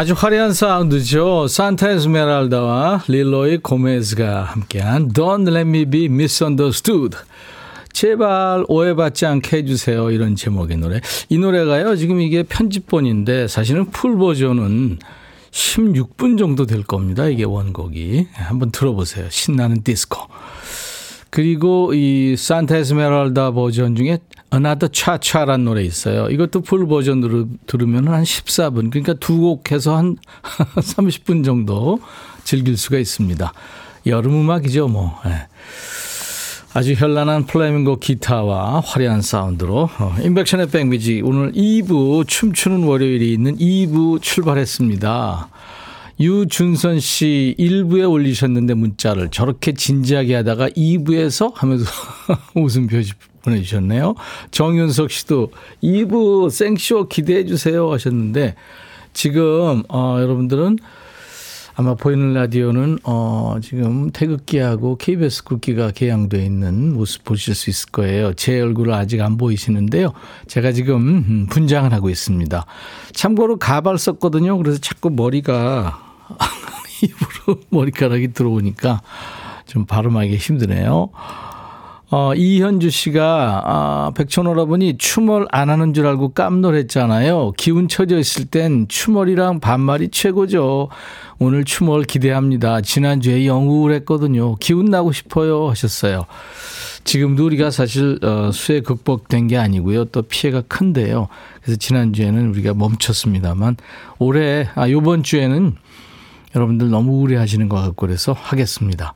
[0.00, 1.46] 아주 화려한 사운드죠.
[1.46, 7.18] 산타 에스메랄다와 릴로이 고메즈가 함께한 Don't Let Me Be Misunderstood.
[7.92, 10.10] 제발 오해받지 않게 해주세요.
[10.10, 11.02] 이런 제목의 노래.
[11.28, 11.96] 이 노래가요.
[11.96, 15.00] 지금 이게 편집본인데 사실은 full 버전은
[15.50, 17.28] 16분 정도 될 겁니다.
[17.28, 18.28] 이게 원곡이.
[18.32, 19.26] 한번 들어보세요.
[19.28, 20.28] 신나는 디스코.
[21.30, 24.18] 그리고 이 산타 에스메랄다 버전 중에
[24.52, 26.28] Another Cha-Cha라는 노래 있어요.
[26.28, 28.90] 이것도 full 버전으로 들으면 한 14분.
[28.90, 30.16] 그러니까 두 곡 해서 한
[30.76, 32.00] 30분 정도
[32.44, 33.52] 즐길 수가 있습니다.
[34.06, 35.14] 여름 음악이죠, 뭐.
[35.26, 35.46] 예.
[36.72, 44.22] 아주 현란한 플레밍고 기타와 화려한 사운드로 어, 인백션의 백미지 오늘 2부 춤추는 월요일이 있는 2부
[44.22, 45.48] 출발했습니다.
[46.20, 51.84] 유준선 씨 1부에 올리셨는데 문자를 저렇게 진지하게 하다가 2부에서 하면서
[52.54, 54.14] 웃음 표시 보내주셨네요.
[54.50, 55.50] 정윤석 씨도
[55.82, 58.54] 2부 생쇼 기대해 주세요 하셨는데
[59.14, 60.76] 지금 어, 여러분들은
[61.74, 68.34] 아마 보이는 라디오는 어, 지금 태극기하고 KBS 국기가 개양되어 있는 모습 보실 수 있을 거예요.
[68.34, 70.12] 제 얼굴을 아직 안 보이시는데요.
[70.46, 72.66] 제가 지금 음, 분장을 하고 있습니다.
[73.14, 74.58] 참고로 가발 썼거든요.
[74.58, 76.09] 그래서 자꾸 머리가
[77.02, 79.02] 입으로 머리카락이 들어오니까
[79.66, 81.10] 좀 발음하기 힘드네요.
[82.12, 87.52] 어, 이현주 씨가, 아, 백천오라버니 춤을 안 하는 줄 알고 깜놀했잖아요.
[87.56, 90.88] 기운 처져 있을 땐 추멀이랑 반말이 최고죠.
[91.38, 92.80] 오늘 추멀 기대합니다.
[92.80, 94.56] 지난주에 영국을 했거든요.
[94.56, 95.68] 기운 나고 싶어요.
[95.68, 96.26] 하셨어요.
[97.04, 100.06] 지금도 우리가 사실, 어, 수해 극복된 게 아니고요.
[100.06, 101.28] 또 피해가 큰데요.
[101.62, 103.76] 그래서 지난주에는 우리가 멈췄습니다만,
[104.18, 105.76] 올해, 아, 요번 주에는
[106.54, 109.14] 여러분들 너무 우려하시는 것 같고 그래서 하겠습니다.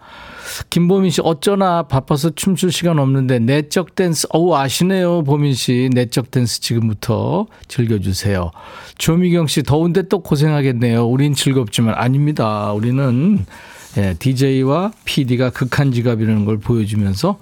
[0.71, 6.61] 김보민 씨 어쩌나 바빠서 춤출 시간 없는데 내적 댄스 어우 아시네요 보민 씨 내적 댄스
[6.61, 8.51] 지금부터 즐겨주세요.
[8.99, 11.07] 조미경 씨 더운데 또 고생하겠네요.
[11.07, 12.73] 우린 즐겁지만 아닙니다.
[12.73, 13.45] 우리는
[13.97, 17.39] 예, DJ와 PD가 극한 직업이라는 걸 보여주면서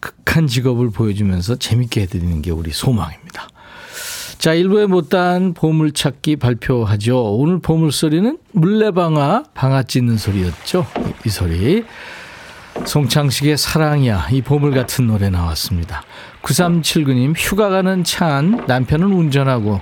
[0.00, 3.48] 극한 직업을 보여주면서 재밌게 해드리는 게 우리 소망입니다.
[4.38, 7.36] 자, 일부에 못다한 보물찾기 발표하죠.
[7.36, 10.86] 오늘 보물소리는 물레방아, 방아 찢는 소리였죠.
[11.00, 11.84] 이, 이 소리.
[12.84, 16.02] 송창식의 사랑이야 이 보물 같은 노래 나왔습니다.
[16.42, 19.80] 9379님 휴가 가는 차 안 남편은 운전하고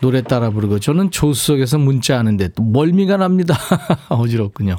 [0.00, 3.58] 노래 따라 부르고 저는 조수석에서 문자하는데 또 멀미가 납니다.
[4.08, 4.76] 어지럽군요.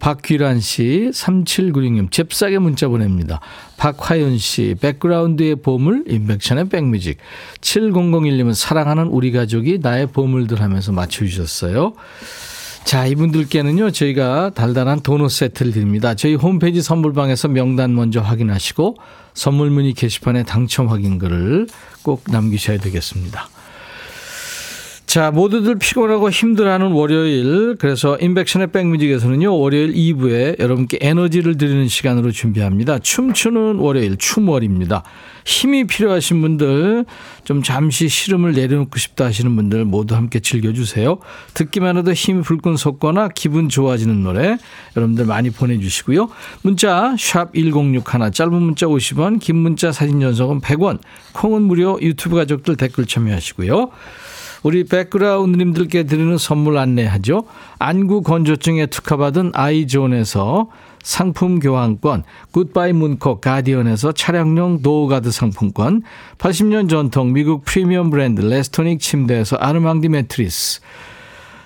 [0.00, 3.40] 박귀란 씨, 3796님, 잽싸게 문자 보냅니다.
[3.76, 7.18] 박화윤 씨, 백그라운드의 보물, 인백션의 백뮤직.
[7.60, 11.92] 7001님은 사랑하는 우리 가족이 나의 보물들 하면서 맞춰주셨어요.
[12.84, 16.14] 자, 이분들께는요, 저희가 달달한 도넛 세트를 드립니다.
[16.14, 18.96] 저희 홈페이지 선물방에서 명단 먼저 확인하시고,
[19.34, 21.68] 선물 문의 게시판에 당첨 확인 글을
[22.02, 23.48] 꼭 남기셔야 되겠습니다.
[25.10, 27.74] 자, 모두들 피곤하고 힘들어하는 월요일.
[27.80, 33.00] 그래서 인백션의 백뮤직에서는요, 월요일 2부에 여러분께 에너지를 드리는 시간으로 준비합니다.
[33.00, 35.02] 춤추는 월요일, 춤월입니다.
[35.44, 37.06] 힘이 필요하신 분들,
[37.42, 41.18] 좀 잠시 시름을 내려놓고 싶다 하시는 분들 모두 함께 즐겨주세요.
[41.54, 44.58] 듣기만 해도 힘이 불끈 솟거나 기분 좋아지는 노래
[44.96, 46.28] 여러분들 많이 보내주시고요.
[46.62, 51.00] 문자, 샵 1061, 짧은 문자 50원, 긴 문자 사진 전송은 100원,
[51.32, 53.90] 콩은 무료 유튜브 가족들 댓글 참여하시고요.
[54.62, 57.44] 우리 백그라운드님들께 드리는 선물 안내하죠.
[57.78, 60.68] 안구 건조증에 특허받은 아이존에서
[61.02, 66.02] 상품 교환권, 굿바이 문콕 가디언에서 차량용 door guard 상품권,
[66.36, 70.80] 80년 전통 미국 프리미엄 브랜드 레스토닉 침대에서 아르망디 매트리스,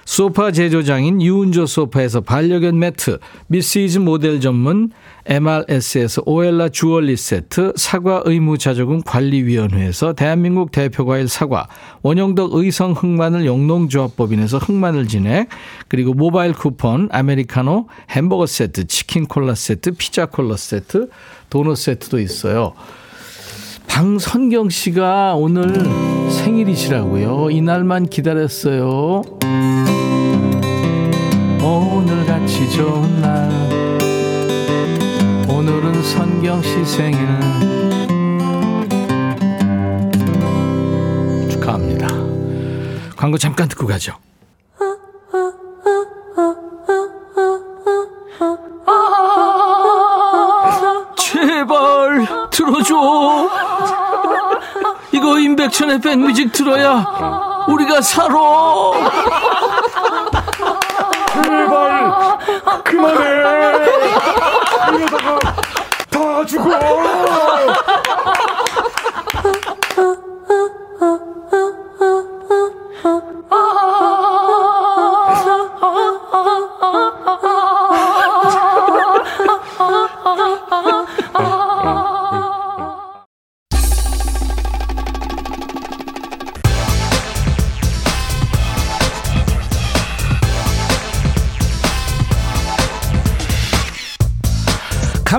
[0.05, 4.91] 소파 제조장인 유운조 소파에서 반려견 매트, 미시즈 모델 전문
[5.27, 11.67] MRS에서 오엘라 주얼리 세트, 사과 의무 자조금 관리위원회에서 대한민국 대표 과일 사과,
[12.03, 15.49] 원형덕 의성 흑마늘 영농조합법인에서 흑마늘 진액,
[15.89, 21.09] 그리고 모바일 쿠폰, 아메리카노, 햄버거 세트, 치킨 콜라 세트, 피자 콜라 세트,
[21.49, 22.75] 도넛 세트도 있어요.
[23.87, 25.73] 방선경 씨가 오늘
[26.31, 27.51] 생일이시라고요.
[27.51, 29.23] 이날만 기다렸어요.
[31.65, 33.49] 오늘같이 좋은 날
[35.49, 37.27] 오늘은 선경 씨 생일
[41.49, 42.07] 축하합니다.
[43.17, 44.13] 광고 잠깐 듣고 가죠.
[51.17, 53.49] 제발 들어줘.
[55.13, 58.35] 이거 임백천의 백뮤직 들어야 우리가 살아.
[62.85, 63.25] 그만해.
[64.97, 65.39] 이러다가
[66.11, 67.24] 다 죽어.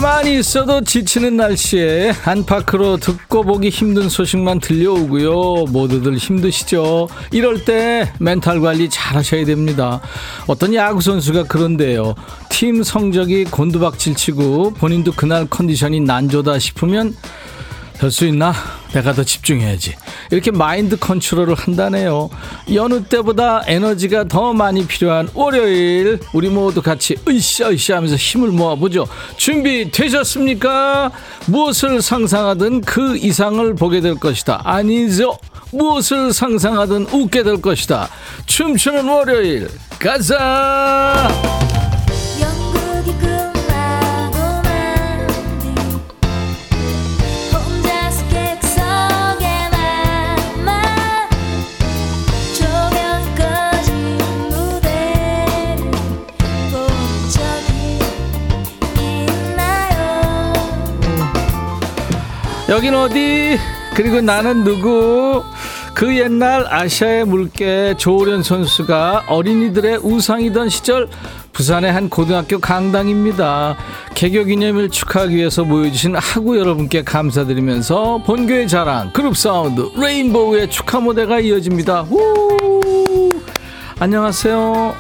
[0.06, 5.66] 가만히 있어도 지치는 날씨에 안팎으로 듣고 보기 힘든 소식만 들려오고요.
[5.72, 7.10] 모두들 힘드시죠?
[7.32, 10.02] 이럴 때 멘탈 관리 잘 하셔야 됩니다.
[10.46, 12.14] 어떤 야구선수가 그런데요.
[12.50, 17.16] 팀 성적이 곤두박질 치고 본인도 그날 컨디션이 난조다 싶으면
[18.00, 18.54] 될 수 있나?
[18.94, 19.96] 내가 더 집중해야지.
[20.32, 22.30] 이렇게 마인드 컨트롤을 한다네요.
[22.74, 29.08] 여느 때보다 에너지가 더 많이 필요한 월요일, 우리 모두 같이 으쌰, 으쌰 하면서 힘을 모아보죠.
[29.38, 31.12] 준비 되셨습니까?
[31.48, 34.62] 무엇을 상상하든 그 이상을 보게 될 것이다.
[34.64, 35.38] 아니죠.
[35.72, 38.08] 무엇을 상상하든 웃게 될 것이다.
[38.46, 41.85] 춤추는 월요일, 가자!
[62.68, 63.58] 여긴 어디?
[63.94, 65.44] 그리고 나는 누구?
[65.94, 71.08] 그 옛날 아시아의 물개 조오련 선수가 어린이들의 우상이던 시절
[71.54, 73.78] 부산의 한 고등학교 강당입니다.
[74.16, 81.40] 개교 기념일 축하하기 위해서 모여주신 학우 여러분께 감사드리면서 본교의 자랑 그룹 사운드 레인보우의 축하 무대가
[81.40, 82.08] 이어집니다.
[82.10, 83.32] 우!
[84.00, 84.96] 안녕하세요.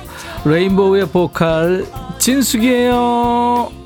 [0.45, 1.85] 레인보우의 보컬
[2.19, 3.84] 진숙이에요.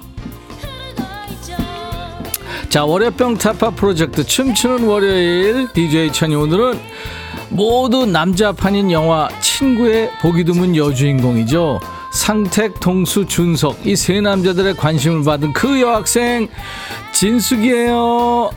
[2.70, 6.80] 자, 월요병 타파 프로젝트 춤추는 월요일 DJ 천이 오늘은
[7.50, 11.80] 모두 남자판인 영화 친구의 보기 드문 여주인공이죠.
[12.14, 16.48] 상택, 동수, 준석 이 세 남자들의 관심을 받은 그 여학생
[17.14, 18.52] 진숙이에요.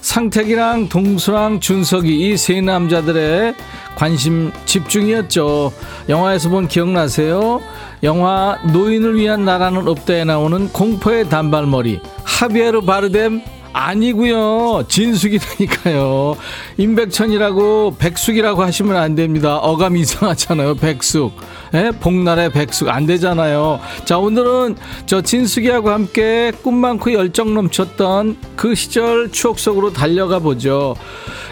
[0.00, 3.54] 상택이랑 동수랑 준석이 이 세 남자들의
[3.96, 5.72] 관심 집중이었죠.
[6.08, 7.60] 영화에서 본 기억나세요?
[8.04, 13.42] 영화 노인을 위한 나라는 없다에 나오는 공포의 단발머리 하비에르 바르뎀
[13.76, 14.84] 아니고요.
[14.88, 16.36] 진숙이라니까요.
[16.78, 19.58] 임백천이라고 백숙이라고 하시면 안 됩니다.
[19.58, 20.76] 어감 이상하잖아요.
[20.76, 21.32] 백숙.
[21.74, 21.90] 예?
[22.00, 22.88] 복날의 백숙.
[22.88, 23.78] 안 되잖아요.
[24.06, 30.96] 자 오늘은 저 진숙이하고 함께 꿈 많고 열정 넘쳤던 그 시절 추억 속으로 달려가 보죠.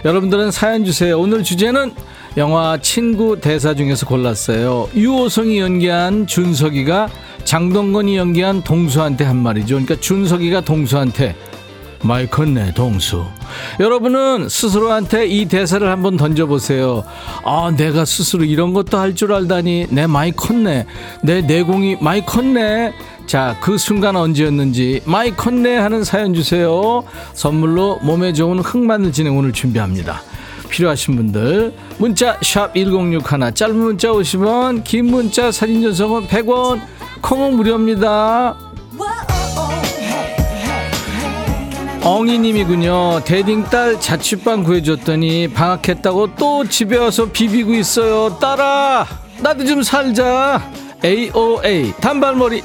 [0.06, 1.20] 여러분들은 사연 주세요.
[1.20, 1.92] 오늘 주제는
[2.38, 4.88] 영화 친구 대사 중에서 골랐어요.
[4.94, 7.10] 유호성이 연기한 준석이가
[7.44, 9.74] 장동건이 연기한 동수한테 한 말이죠.
[9.74, 11.36] 그러니까 준석이가 동수한테
[12.04, 13.24] 마이 컸네 동수.
[13.80, 17.04] 여러분은 스스로한테 이 대사를 한번 던져보세요.
[17.44, 19.86] 아 내가 스스로 이런 것도 할 줄 알다니.
[19.90, 20.86] 내 마이 컸네.
[21.22, 22.92] 내 내공이 마이 컸네.
[23.26, 27.04] 자 그 순간 언제였는지 마이 컸네 하는 사연 주세요.
[27.32, 30.20] 선물로 몸에 좋은 흑마늘 진액 오늘 준비합니다.
[30.68, 36.80] 필요하신 분들 문자 샵1061 짧은 문자 50원 긴 문자 사진 전송은 100원.
[37.22, 38.54] 콩은 무료입니다
[42.04, 43.22] 엉이님이군요.
[43.24, 48.38] 대딩딸 자취방 구해줬더니 방학했다고 또 집에 와서 비비고 있어요.
[48.38, 49.06] 딸아,
[49.40, 50.70] 나도 좀 살자.
[51.02, 52.62] AOA 단발머리.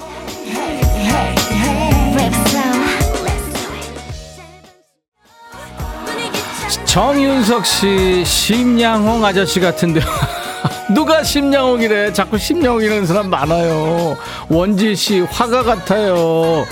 [6.86, 10.04] 정윤석 씨, 심양홍 아저씨 같은데요.
[10.93, 12.12] 누가 심양홍이래?
[12.12, 14.17] 자꾸 심양홍이라는 사람 많아요.
[14.49, 16.65] 원지 씨, 화가 같아요.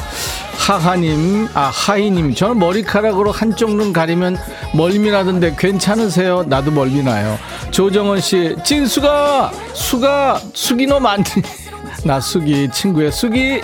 [0.58, 4.38] 하하님, 아, 하이님, 저는 머리카락으로 한쪽 눈 가리면
[4.74, 6.44] 멀미나던데 괜찮으세요?
[6.44, 7.38] 나도 멀미나요.
[7.72, 11.24] 조정원 씨, 찐수가, 수가, 수기 너 많니?
[12.04, 13.62] 나 수기, 친구의 수기.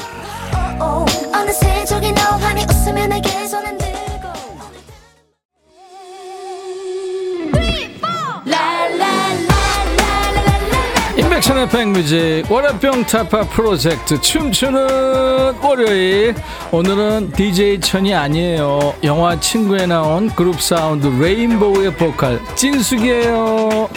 [11.43, 16.35] 인백션의 백뮤직 월요병 타파 프로젝트 춤추는 월요일.
[16.71, 18.93] 오늘은 DJ 천이 아니에요.
[19.03, 23.89] 영화 친구에 나온 그룹 사운드 레인보우의 보컬 찐숙이에요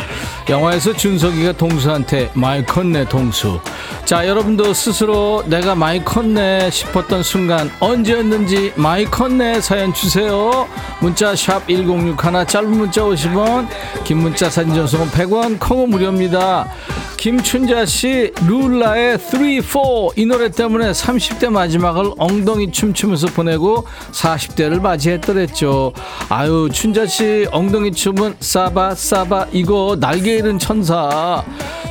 [0.49, 3.61] 영화에서 준석이가 동수한테 많이 컸네 동수.
[4.05, 10.69] 자 여러분도 스스로 내가 많이 컸네 싶었던 순간 언제였는지 많이 컸네 사연 주세요.
[11.01, 13.67] 문자 샵 1061 짧은 문자 50원
[14.05, 16.69] 긴 문자 사진 전송은 100원 콩은 무료입니다.
[17.17, 25.93] 김춘자 씨 룰라의 3, 4이 노래 때문에 30대 마지막을 엉덩이 춤추면서 보내고 40대를 맞이했더랬죠.
[26.29, 31.43] 아유 춘자 씨 엉덩이 춤은 싸바 싸바 이거 날개 잃은 천사.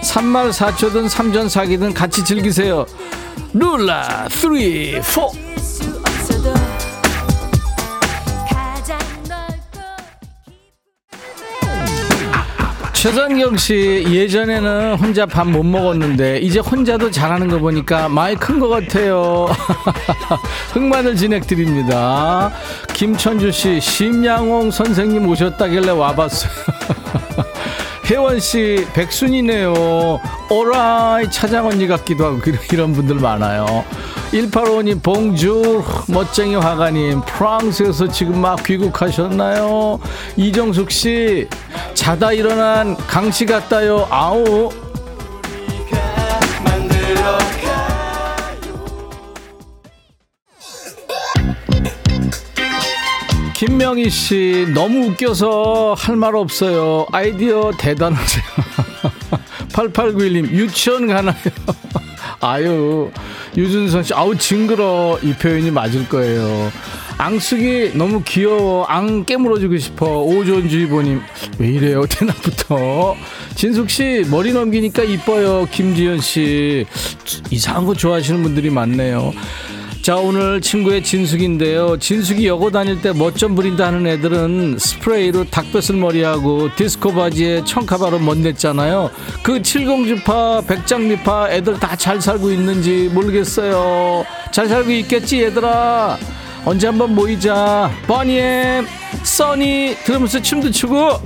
[0.02, 2.86] 산말 사초든 삼전사기든 같이 즐기세요.
[3.54, 6.54] 룰라 3, 4수 없어도
[8.50, 9.82] 가장 넓고
[12.94, 18.68] 최선경 씨 예전에는 혼자 밥 못 먹었는데 이제 혼자도 잘하는 거 보니까 많이 큰 것
[18.70, 19.48] 같아요.
[20.74, 22.52] 흑마늘 진행 드립니다.
[22.94, 26.52] 김천주 씨 심양홍 선생님 오셨다길래 와봤어요.
[28.06, 30.20] 혜원 씨 백순이네요.
[30.52, 32.40] 오라이 차장 언니 같기도 하고
[32.72, 33.84] 이런- 분들 많아요.
[34.32, 40.00] 1855님 봉주 멋쟁이 화가님 프랑스에서 지금 막 귀국하셨나요?
[40.36, 41.48] 이정숙 씨
[41.96, 44.08] 자다 일어난 강씨 같다요.
[44.12, 44.70] 아우
[53.66, 57.08] 김명희 씨 너무 웃겨서 할 말 없어요.
[57.12, 58.44] 아이디어 대단하세요.
[59.74, 61.36] 8891님 유치원 가나요?
[62.42, 63.10] 아유
[63.58, 66.72] 유준선 씨 아우 징그러 이 표현이 맞을 거예요.
[67.18, 71.22] 앙숙이 너무 귀여워 앙 깨물어주고 싶어 오존주의보님
[71.60, 73.16] 왜 이래요 대낮부터
[73.56, 76.86] 진숙 씨 머리 넘기니까 이뻐요 김지현 씨
[77.50, 79.34] 이상한 거 좋아하시는 분들이 많네요.
[80.06, 81.98] 자 오늘 친구의 진숙인데요.
[81.98, 88.20] 진숙이 여고 다닐 때 멋 좀 부린다 하는 애들은 스프레이로 닭뼈슬 머리하고 디스코 바지에 청카바로
[88.20, 89.10] 멋냈잖아요.
[89.42, 94.24] 그 칠공주파 백장미파 애들 다 잘 살고 있는지 모르겠어요.
[94.52, 96.20] 잘 살고 있겠지 얘들아?
[96.66, 97.90] 언제 한번 모이자.
[98.06, 98.86] 버니엠
[99.24, 101.20] 써니 들으면서 춤도 추고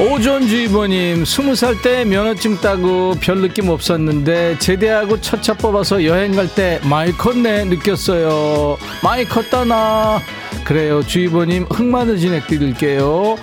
[0.00, 6.80] 오존주의보님, 스무 살 때 면허증 따고 별 느낌 없었는데, 제대하고 첫차 뽑아서 여행 갈 때
[6.84, 8.78] 많이 컸네 느꼈어요.
[9.04, 10.22] 많이 컸다 나.
[10.64, 13.36] 그래요, 주의보님, 흑마늘 진행드릴게요.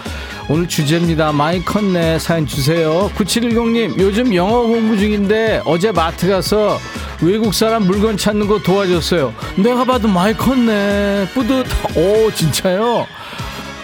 [0.49, 1.31] 오늘 주제입니다.
[1.31, 2.17] 많이 컸네.
[2.19, 3.11] 사연 주세요.
[3.15, 6.79] 9710님, 요즘 영어 공부 중인데, 어제 마트 가서
[7.21, 9.31] 외국 사람 물건 찾는 거 도와줬어요.
[9.57, 11.27] 내가 봐도 많이 컸네.
[11.35, 11.67] 뿌듯.
[11.95, 13.05] 오, 진짜요?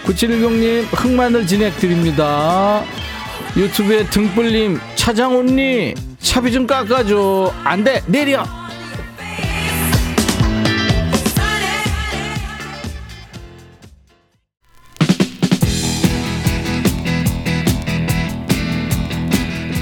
[0.04, 2.84] 9710님 흑마늘 진행 드립니다.
[3.56, 7.52] 유튜브에 등불님 차장훈님 차비 좀 깎아줘.
[7.64, 8.44] 안돼 내려.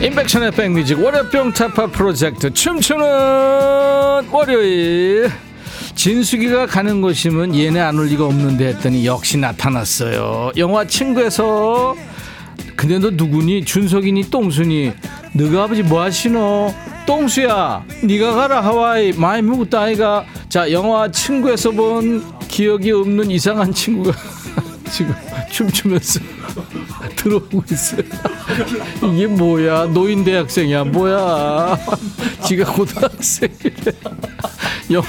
[0.03, 3.05] 인백션의 백뮤직 월요병 타파 프로젝트 춤추는
[4.33, 5.31] 월요일
[6.03, 10.50] 진숙이가 가는 곳이면 얘네 안 올 리가 없는데 했더니 역시 나타났어요.
[10.57, 11.94] 영화 친구에서.
[12.74, 13.64] 근데 너 누구니?
[13.64, 14.28] 준석이니?
[14.28, 14.94] 똥순이?
[15.34, 16.74] 너가 아버지 뭐 하시노?
[17.07, 19.12] 똥수야 네가 가라 하와이.
[19.12, 20.24] 많이 묵었다 아이가.
[20.48, 24.12] 자 영화 친구에서 본 기억이 없는 이상한 친구가
[24.90, 25.14] 지금
[25.53, 26.18] 춤추면서
[27.14, 28.03] 들어오고 있어요.
[29.14, 29.84] 이게 뭐야?
[29.84, 30.82] 노인 대학생이야?
[30.82, 31.78] 뭐야?
[32.44, 33.92] 지가 고등학생이래.
[34.90, 35.03] 영,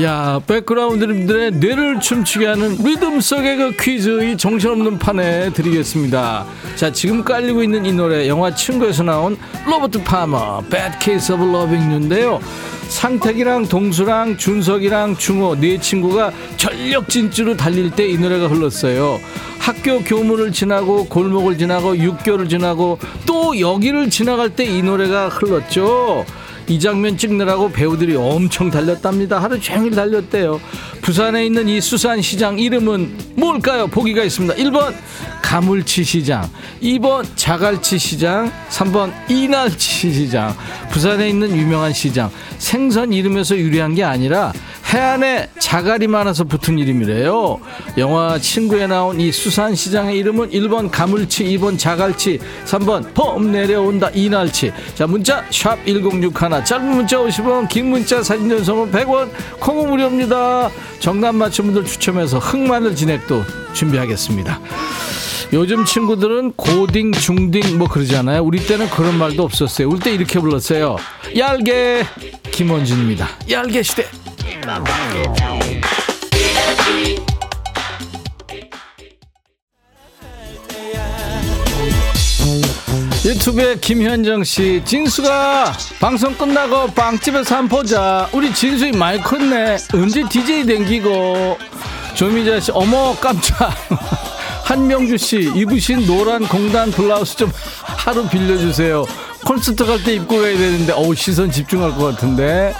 [0.00, 6.46] 야 백그라운드님들의 뇌를 춤추게 하는 리듬 속의 그 퀴즈 이 정신없는 판에 드리겠습니다.
[6.76, 9.36] 자 지금 깔리고 있는 이 노래 영화 친구에서 나온
[9.66, 12.40] 로버트 파머 Bad Case of Loving You인데요.
[12.88, 19.20] 상택이랑 동수랑 준석이랑 중호 네 친구가 전력 진주로 달릴 때 이 노래가 흘렀어요.
[19.58, 26.24] 학교 교문을 지나고 골목을 지나고 육교를 지나고 또 여기를 지나갈 때 이 노래가 흘렀죠
[26.72, 29.42] 이 장면 찍느라고 배우들이 엄청 달렸답니다.
[29.42, 30.58] 하루 종일 달렸대요.
[31.02, 33.86] 부산에 있는 이 수산시장 이름은 뭘까요?
[33.88, 34.54] 보기가 있습니다.
[34.54, 34.94] 1번
[35.42, 36.48] 가물치 시장,
[36.82, 40.56] 2번 자갈치 시장, 3번 이날치 시장.
[40.90, 42.30] 부산에 있는 유명한 시장.
[42.56, 44.54] 생선 이름에서 유래한 게 아니라
[44.92, 47.60] 해안에 자갈이 많아서 붙은 이름이래요.
[47.96, 54.72] 영화 친구에 나온 이 수산시장의 이름은 1번 가물치, 2번 자갈치, 3번 봄 내려온다 이날치.
[54.94, 59.30] 자 문자 샵 1061, 짧은 문자 50원, 긴 문자 사진 전송은 100원,
[59.60, 60.70] 콩은 무료입니다.
[60.98, 64.60] 정답 맞춘 분들 추첨해서 흑마늘 진액도 준비하겠습니다.
[65.52, 68.42] 요즘 친구들은 고딩, 중딩 뭐 그러잖아요.
[68.42, 69.86] 우리 때는 그런 말도 없었어요.
[69.86, 70.96] 우리 때 이렇게 불렀어요.
[71.36, 72.06] 얄개
[72.50, 73.28] 김원준입니다.
[73.50, 74.06] 얄개 시대.
[83.24, 88.26] 유튜브에 김현정 씨, 진수가 방송 끝나고 빵집에서 한 보자.
[88.32, 89.76] 우리 진수이 많이 컸네.
[89.92, 91.58] 언제 DJ 댕기고.
[92.14, 93.70] 조미자 씨, 어머 깜짝.
[94.76, 97.52] 한명주 씨, 입으신 노란 공단 블라우스 좀
[97.84, 99.04] 하루 빌려주세요.
[99.44, 102.72] 콘서트 갈 때 입고 가야 되는데, 어우 시선 집중할 것 같은데.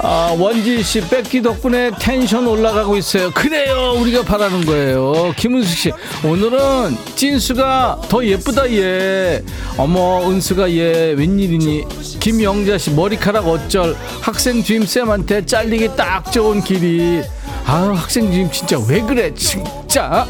[0.00, 3.30] 아, 원지 씨 뺏기 덕분에 텐션 올라가고 있어요.
[3.30, 3.94] 그래요.
[4.00, 5.32] 우리가 바라는 거예요.
[5.36, 5.92] 김은숙 씨,
[6.24, 9.44] 오늘은 찐수가 더 예쁘다, 얘.
[9.76, 11.84] 어머, 은수가 얘, 웬일이니.
[12.18, 13.96] 김영자 씨, 머리카락 어쩔.
[14.20, 17.22] 학생 주임쌤한테 잘리기 딱 좋은 길이.
[17.64, 20.26] 아, 학생 주임 진짜 왜 그래, 진짜.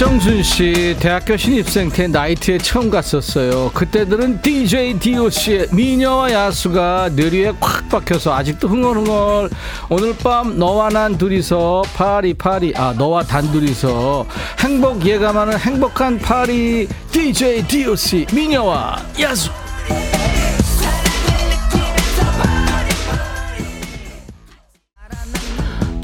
[0.00, 3.70] 박정순 씨 대학교 신입생 때 나이트에 처음 갔었어요.
[3.72, 9.50] 그때들은 DJ DOC의 미녀와 야수가 뇌리에 콱 박혀서 아직도 흥얼흥얼.
[9.90, 14.26] 오늘 밤 너와 난 둘이서 파리 파리 아 너와 단둘이서
[14.60, 19.59] 행복 예감하는 행복한 파리 DJ DOC 미녀와 야수.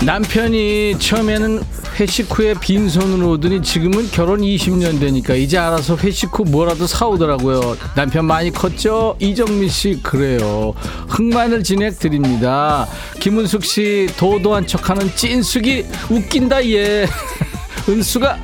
[0.07, 1.64] 남편이 처음에는
[1.98, 7.76] 회식 후에 빈손으로 오더니 지금은 결혼 20년 되니까 이제 알아서 회식 후 뭐라도 사오더라고요.
[7.96, 9.16] 남편 많이 컸죠?
[9.18, 10.74] 이정민 씨 그래요.
[11.09, 12.86] 흑마늘 진액 드립니다.
[13.18, 17.09] 김은숙 씨 도도한 척하는 찐숙이 웃긴다 얘.
[17.88, 18.38] 은수가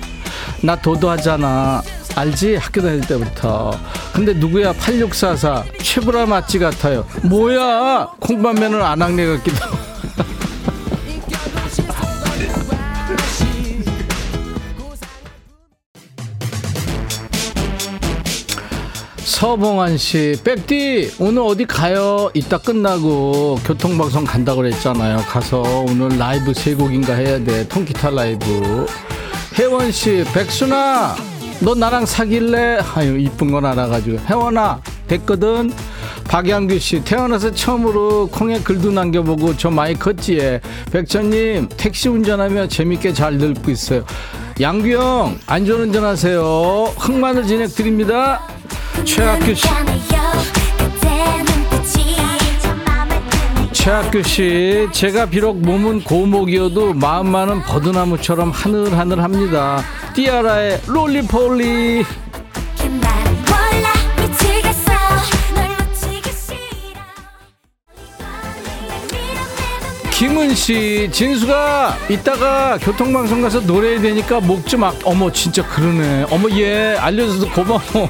[0.63, 1.81] 나 도도하잖아.
[2.17, 2.57] 알지?
[2.57, 3.71] 학교 다닐 때부터.
[4.13, 4.73] 근데 누구야?
[4.73, 5.65] 8644.
[5.81, 7.07] 최불암 맞지 같아요.
[7.23, 8.09] 뭐야?
[8.19, 9.82] 콩밥면은 안학내 같기도 하고.
[19.43, 22.31] 서봉환 씨, 백디 오늘 어디 가요?
[22.33, 25.17] 이따 끝나고 교통방송 간다고 그랬잖아요.
[25.27, 27.67] 가서 오늘 라이브 세 곡인가 해야 돼.
[27.67, 28.87] 통기타 라이브.
[29.59, 31.17] 혜원 씨, 백순아,
[31.59, 32.83] 너 나랑 사귈래?
[32.95, 35.73] 아유 이쁜 건 알아가지고 혜원아 됐거든.
[36.29, 40.61] 박양규 씨, 태어나서 처음으로 콩에 글도 남겨보고 저 많이 컸지에.
[40.93, 44.05] 백천님, 택시 운전하며 재밌게 잘 듣고 있어요.
[44.61, 46.43] 양규 형, 안전운전 하세요.
[46.99, 48.43] 흑마늘 진행 드립니다.
[49.05, 49.67] 최학규 씨.
[53.73, 59.83] 최학규 씨, 제가 비록 몸은 고목이어도 마음만은 버드나무처럼 하늘하늘합니다.
[60.15, 62.05] 띠아라의 롤리폴리.
[70.23, 76.27] 김은 씨, 진수가 이따가 교통방송 가서 노래해야 되니까 목좀 악, 어머, 진짜 그러네.
[76.31, 77.81] 어머, 얘, 알려줘서 고마워.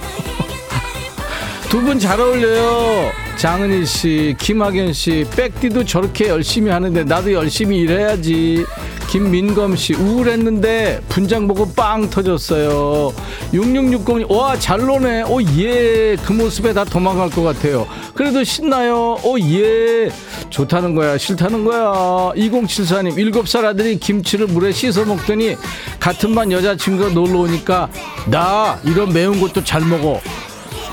[1.70, 3.10] 두 분 잘 어울려요.
[3.38, 8.66] 장은희 씨, 김학연 씨, 백디도 저렇게 열심히 하는데 나도 열심히 일해야지.
[9.12, 13.12] 김민검 씨, 우울했는데 분장 보고 빵 터졌어요.
[13.52, 15.24] 6660님, 와, 잘 노네.
[15.24, 16.16] 오, 예.
[16.24, 17.86] 그 모습에 다 도망갈 것 같아요.
[18.14, 19.18] 그래도 신나요.
[19.22, 20.10] 오, 예.
[20.48, 22.32] 좋다는 거야, 싫다는 거야.
[22.36, 25.58] 2074님, 7살 아들이 김치를 물에 씻어 먹더니
[26.00, 27.90] 같은 반 여자친구가 놀러 오니까
[28.30, 30.22] 나 이런 매운 것도 잘 먹어.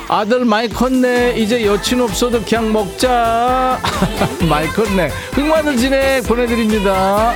[0.10, 1.36] 아들 많이 컸네.
[1.38, 3.80] 이제 여친 없어도 그냥 먹자.
[4.50, 5.08] 많이 컸네.
[5.32, 7.34] 흑마늘 진행 보내드립니다.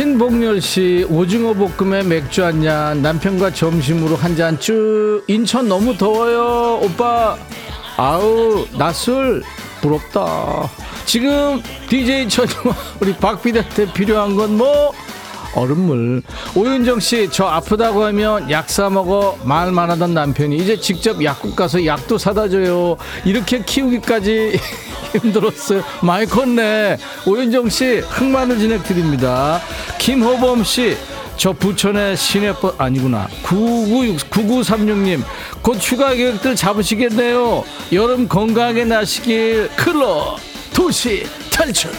[0.00, 6.80] 신복열 씨 오징어 볶음에 맥주 한 잔 남편과 점심으로 한 잔 쭉 인천 너무 더워요.
[6.82, 7.36] 오빠
[7.98, 9.42] 아우 낮술
[9.82, 10.70] 부럽다.
[11.04, 14.92] 지금 DJ 천이와 우리 박비한테 필요한 건 뭐
[15.54, 16.22] 얼음물
[16.54, 21.84] 오윤정 씨 저 아프다고 하면 약 사 먹어 말만 하던 남편이 이제 직접 약국 가서
[21.84, 24.58] 약도 사다 줘요 이렇게 키우기까지
[25.12, 29.60] 힘들었어요 많이 컸네 오윤정 씨 흑마늘 진행 드립니다
[29.98, 30.96] 김호범 씨
[31.36, 35.22] 저 부천의 시내버 아니구나 99, 9936님
[35.62, 40.36] 곧 휴가 계획들 잡으시겠네요 여름 건강하게 나시길 클럽
[40.74, 41.90] 도시 탈출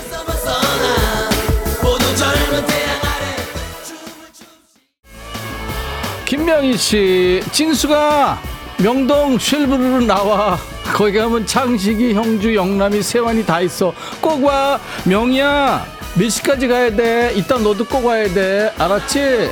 [6.31, 8.41] 김명희 씨, 진수가
[8.77, 10.57] 명동 쉘브르로 나와.
[10.93, 13.93] 거기 가면 창식이, 형주, 영남이, 세환이 다 있어.
[14.21, 14.79] 꼭 와.
[15.03, 17.33] 명희야, 몇 시까지 가야 돼?
[17.35, 18.71] 이따 너도 꼭 와야 돼.
[18.77, 19.51] 알았지?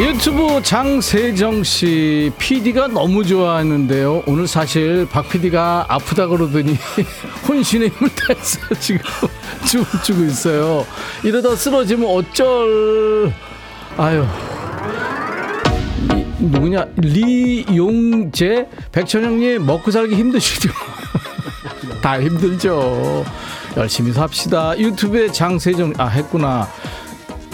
[0.00, 4.22] 유튜브 장세정 씨, PD가 너무 좋아하는데요.
[4.26, 6.74] 오늘 사실 박 PD가 아프다 그러더니
[7.46, 9.02] 혼신의 힘을 다해서 지금
[9.68, 10.86] 춤을 추고 있어요.
[11.22, 13.30] 이러다 쓰러지면 어쩔.
[13.98, 14.24] 아유.
[16.16, 16.86] 이, 누구냐?
[16.96, 18.68] 리용재?
[18.92, 20.70] 백천영님, 먹고 살기 힘드시죠?
[22.00, 23.26] 다 힘들죠.
[23.76, 24.78] 열심히 삽시다.
[24.78, 26.66] 유튜브에 장세정, 아, 했구나.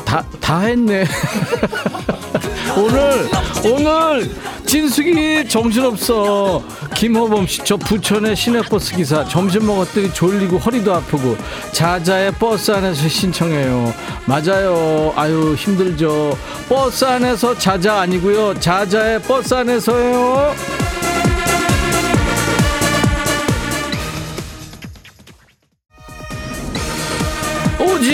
[0.06, 1.04] 다, 다 했네.
[2.78, 3.28] 오늘,
[3.64, 4.30] 오늘,
[4.64, 6.62] 진숙이 정신없어.
[6.94, 9.24] 김호범 씨, 저 부천의 시내버스 기사.
[9.24, 11.36] 점심 먹었더니 졸리고 허리도 아프고.
[11.72, 13.92] 자자의 버스 안에서 신청해요.
[14.26, 15.12] 맞아요.
[15.16, 16.38] 아유, 힘들죠.
[16.68, 18.58] 버스 안에서 자자 아니고요.
[18.60, 20.54] 자자의 버스 안에서요.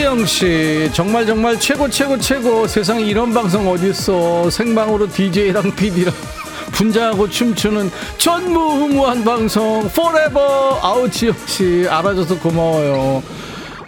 [0.03, 2.67] 오지영 씨 정말 정말 최고 최고 최고.
[2.67, 4.51] 세상에 이런 방송 어디 있어.
[4.51, 6.13] 생방으로 DJ랑 PD랑
[6.73, 7.89] 분장하고 춤추는
[8.19, 9.89] 전무후무한 방송.
[9.91, 13.23] forever 아우 지영 씨 알아줘서 고마워요.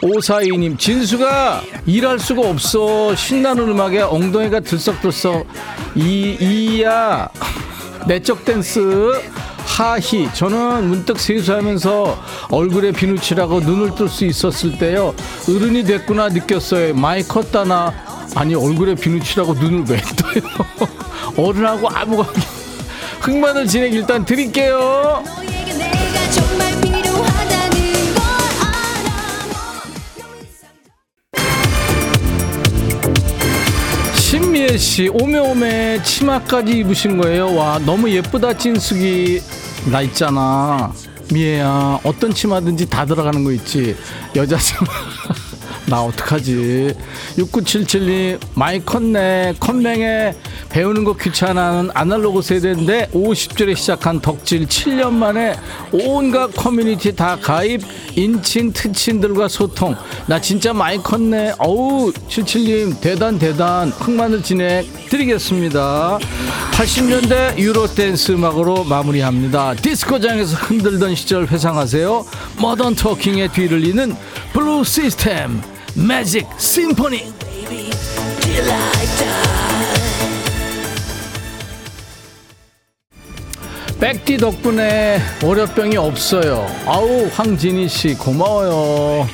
[0.02, 3.12] 오사이님 진수가 일할 수가 없어.
[3.16, 5.44] 신나는 음악에 엉덩이가 들썩들썩.
[5.96, 7.28] 이 이야.
[8.06, 8.80] 내적 댄스
[9.66, 15.14] 하희 저는 문득 세수하면서 얼굴에 비누칠하고 눈을 뜰 수 있었을 때요.
[15.48, 16.94] 어른이 됐구나 느꼈어요.
[16.94, 17.92] 많이 컸다 나.
[18.36, 20.42] 아니 얼굴에 비누칠하고 눈을 왜 떠요?
[21.36, 22.40] 어른하고 아무 관계.
[23.20, 25.22] 흑마늘 진행 일단 드릴게요
[34.64, 37.54] 신미애 씨 오메오메 치마까지 입으신 거예요?
[37.54, 39.40] 와 너무 예쁘다 찐숙이.
[39.90, 40.92] 나 있잖아.
[41.32, 43.96] 미애야 어떤 치마든지 다 들어가는 거 있지?
[44.34, 44.80] 여자 치마
[45.86, 46.94] 나 어떡하지?
[47.36, 50.34] 6977님 많이 컸네 컴맹에
[50.70, 55.54] 배우는 거 귀찮아하는 아날로그 세대인데 50줄에 시작한 덕질 7년 만에
[55.92, 57.82] 온갖 커뮤니티 다 가입
[58.16, 59.94] 인친 트친들과 소통.
[60.26, 61.54] 나 진짜 많이 컸네.
[61.58, 63.90] 어우 77님 대단 대단.
[63.90, 66.18] 흑마늘 진액 드리겠습니다.
[66.72, 69.74] 80년대 유로 댄스 음악으로 마무리합니다.
[69.74, 72.24] 디스코장에서 흔들던 시절 회상하세요.
[72.58, 74.16] Modern Talking의 뒤를 잇는
[74.52, 75.60] Blue System
[75.94, 77.32] Magic Symphony
[84.00, 86.66] 백디 덕분에 월요병이 없어요.
[86.86, 89.28] 아우 황진희 씨 고마워요.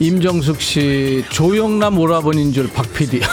[0.00, 3.20] 임정숙 씨 조영남 오라버니인 줄 박PD.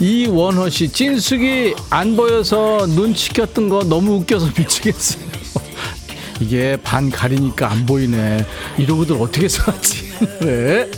[0.00, 5.29] 이원호 씨 찐숙이 안 보여서 눈 치켜떴던 거 너무 웃겨서 미치겠어요.
[6.40, 8.44] 이게 반 가리니까 안 보이네.
[8.78, 10.10] 이러고들 어떻게 살았지?
[10.40, 10.90] 네.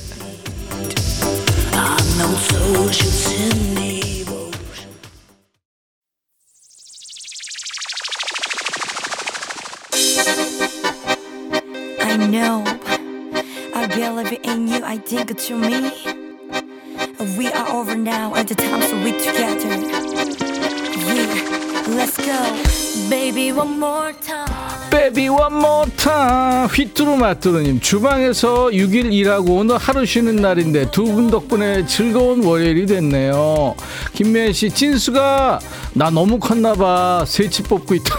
[25.02, 31.84] Baby one more time 휘뚜루마뚜루님 주방에서 6일 일하고 오늘 하루 쉬는 날인데 두 분 덕분에
[31.86, 33.74] 즐거운 월요일이 됐네요.
[34.12, 35.58] 김미애씨 찐수가
[35.94, 37.24] 나 너무 컸나봐.
[37.26, 38.14] 새치 뽑고 있다.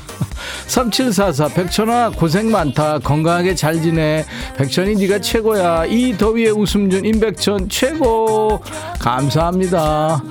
[0.68, 2.98] 3744 백천아 고생 많다.
[3.00, 4.24] 건강하게 잘 지내.
[4.56, 5.84] 백천이 네가 최고야.
[5.84, 8.58] 이 더위에 웃음 준 임백천 최고.
[8.98, 10.24] 감사합니다.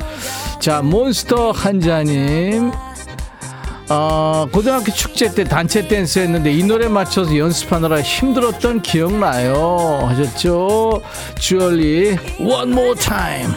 [0.59, 2.71] 자 몬스터 한자님
[3.93, 9.99] 어, 고등학교 축제 때 단체 댄스 했는데 이 노래 맞춰서 연습하느라 힘들었던 기억나요?
[10.07, 11.01] 하셨죠?
[11.37, 13.51] 주얼리 One More Time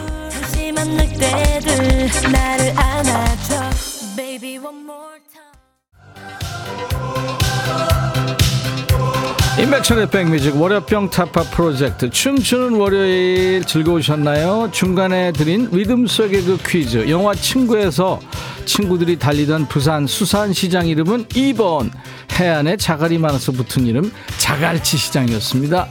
[9.57, 12.09] 임백천의 백뮤직 월요병 타파 프로젝트.
[12.09, 14.69] 춤추는 월요일 즐거우셨나요?
[14.73, 17.09] 중간에 드린 리듬 속의 그 퀴즈.
[17.09, 18.19] 영화 친구에서
[18.65, 21.89] 친구들이 달리던 부산 수산시장 이름은 2번.
[22.33, 25.87] 해안에 자갈이 많아서 붙은 이름 자갈치 시장이었습니다.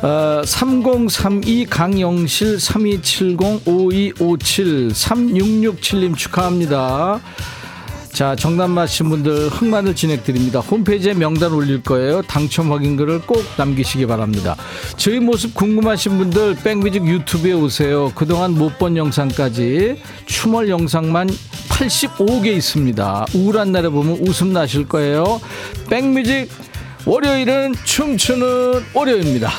[0.00, 7.20] 어, 3032 강영실 3270 5257 3667님 축하합니다
[8.12, 10.60] 자, 정답 맞힌 분들 흑마늘 진행드립니다.
[10.60, 12.20] 홈페이지에 명단 올릴 거예요.
[12.22, 14.54] 당첨 확인글을 꼭 남기시기 바랍니다.
[14.98, 18.12] 저희 모습 궁금하신 분들 백뮤직 유튜브에 오세요.
[18.14, 21.28] 그동안 못 본 영상까지 추멀 영상만
[21.68, 23.26] 85개 있습니다.
[23.34, 25.40] 우울한 날에 보면 웃음 나실 거예요.
[25.88, 26.50] 백뮤직
[27.06, 29.50] 월요일은 춤추는 월요일입니다.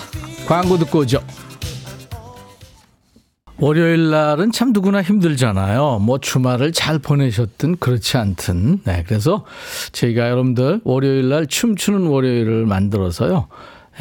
[0.48, 1.24] 광고 듣고 오죠.
[3.60, 6.00] 월요일 날은 참 누구나 힘들잖아요.
[6.02, 8.82] 뭐 주말을 잘 보내셨든 그렇지 않든.
[8.84, 9.46] 네, 그래서
[9.92, 13.48] 저희가 여러분들 월요일 날 춤추는 월요일을 만들어서요.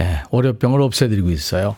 [0.00, 1.76] 예, 월요병을 없애드리고 있어요.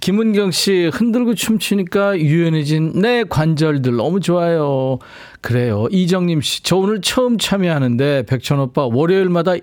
[0.00, 4.98] 김은경 씨, 흔들고 춤추니까 유연해진 내 관절들 너무 좋아요.
[5.42, 5.86] 그래요.
[5.90, 9.54] 이정님 씨, 저 오늘 처음 참여하는데 백천 오빠 월요일마다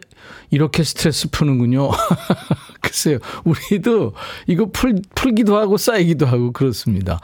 [0.52, 1.89] 이렇게 스트레스 푸는군요.
[2.82, 3.19] 글쎄요.
[3.43, 4.13] 우리도
[4.47, 7.19] 이거 풀, 풀기도 하고 쌓이기도 하고 그렇습니다.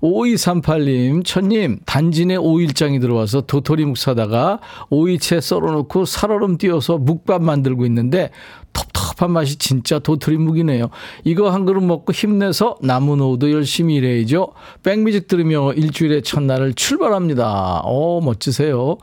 [0.00, 8.30] 5238님, 천님, 단진에 오일장이 들어와서 도토리묵 사다가 오이채 썰어놓고 살얼음 띄워서 묵밥 만들고 있는데
[8.74, 10.90] 텁텁한 맛이 진짜 도토리묵이네요.
[11.22, 14.48] 이거 한 그릇 먹고 힘내서 남은 오후도 열심히 일해야죠.
[14.82, 17.82] 백뮤직 들으며 일주일의 첫날을 출발합니다.
[17.86, 18.98] 오, 멋지세요.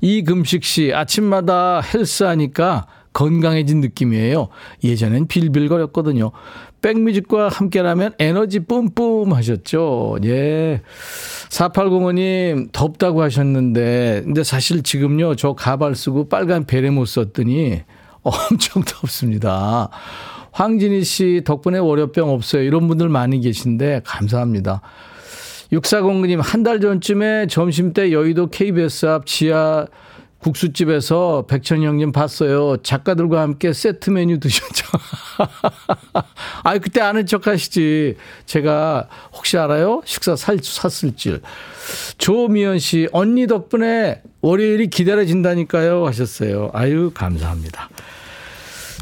[0.00, 4.48] 이금식 씨, 아침마다 헬스하니까 건강해진 느낌이에요.
[4.84, 6.30] 예전엔 빌빌거렸거든요.
[6.82, 10.18] 백뮤직과 함께라면 에너지 뿜뿜 하셨죠.
[10.24, 10.80] 예.
[11.50, 17.82] 4805님, 덥다고 하셨는데, 근데 사실 지금요, 저 가발 쓰고 빨간 베레 못 썼더니
[18.22, 19.90] 엄청 덥습니다.
[20.52, 22.62] 황진희 씨 덕분에 월요병 없어요.
[22.62, 24.80] 이런 분들 많이 계신데, 감사합니다.
[25.72, 29.86] 6409님, 한 달 전쯤에 점심 때 여의도 KBS 앞 지하
[30.40, 32.78] 국수집에서 백천이 형님 봤어요.
[32.78, 34.86] 작가들과 함께 세트 메뉴 드셨죠.
[36.64, 38.16] 아, 그때 아는 척 하시지.
[38.46, 40.00] 제가 혹시 알아요?
[40.04, 41.42] 식사 살, 샀을 줄.
[42.18, 46.06] 조미연 씨, 언니 덕분에 월요일이 기다려진다니까요.
[46.06, 46.70] 하셨어요.
[46.72, 47.90] 아유, 감사합니다.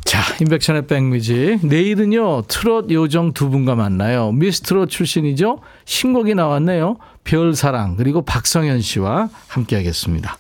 [0.05, 1.65] 자, 인백션의 백뮤직.
[1.65, 4.33] 내일은요, 트롯 요정 두 분과 만나요.
[4.33, 5.61] 미스트롯 출신이죠?
[5.85, 6.97] 신곡이 나왔네요.
[7.25, 10.39] 별사랑, 그리고 박성현 씨와 함께 하겠습니다.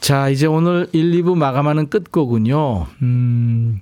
[0.00, 2.86] 자, 이제 오늘 1, 2부 마감하는 끝곡은요.
[3.02, 3.80] 음,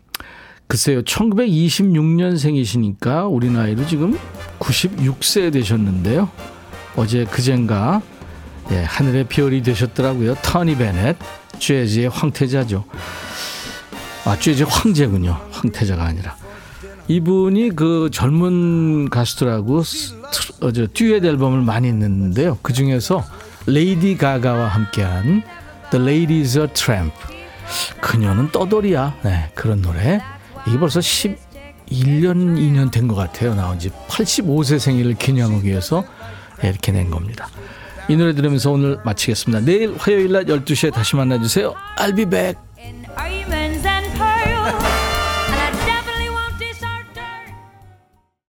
[0.66, 4.18] 글쎄요, 1926년생이시니까 우리 나이로 지금
[4.58, 6.28] 96세 되셨는데요.
[6.96, 8.02] 어제 그젠가
[8.72, 10.34] 예, 하늘의 별이 되셨더라고요.
[10.42, 11.16] 터니 베넷,
[11.58, 12.84] 재즈의 황태자죠.
[14.26, 15.40] 아, 재즈 황제군요.
[15.52, 16.36] 황태자가 아니라.
[17.06, 19.82] 이분이 그 젊은 가수들하고
[20.60, 22.58] 어, 저 듀엣 앨범을 많이 냈는데요.
[22.60, 23.24] 그 중에서
[23.66, 25.42] 레이디 가가와 함께한
[25.90, 27.14] The Ladies a Tramp.
[28.00, 29.16] 그녀는 떠돌이야.
[29.22, 30.20] 네, 그런 노래.
[30.66, 31.36] 이게 벌써 11년,
[31.88, 33.54] 2년 된 것 같아요.
[33.54, 36.04] 나온 지 85세 생일을 기념하기 위해서
[36.62, 37.48] 이렇게 낸 겁니다.
[38.08, 39.64] 이 노래 들으면서 오늘 마치겠습니다.
[39.64, 41.74] 내일 화요일 낮 12시에 다시 만나주세요.
[41.98, 42.58] I'll be back.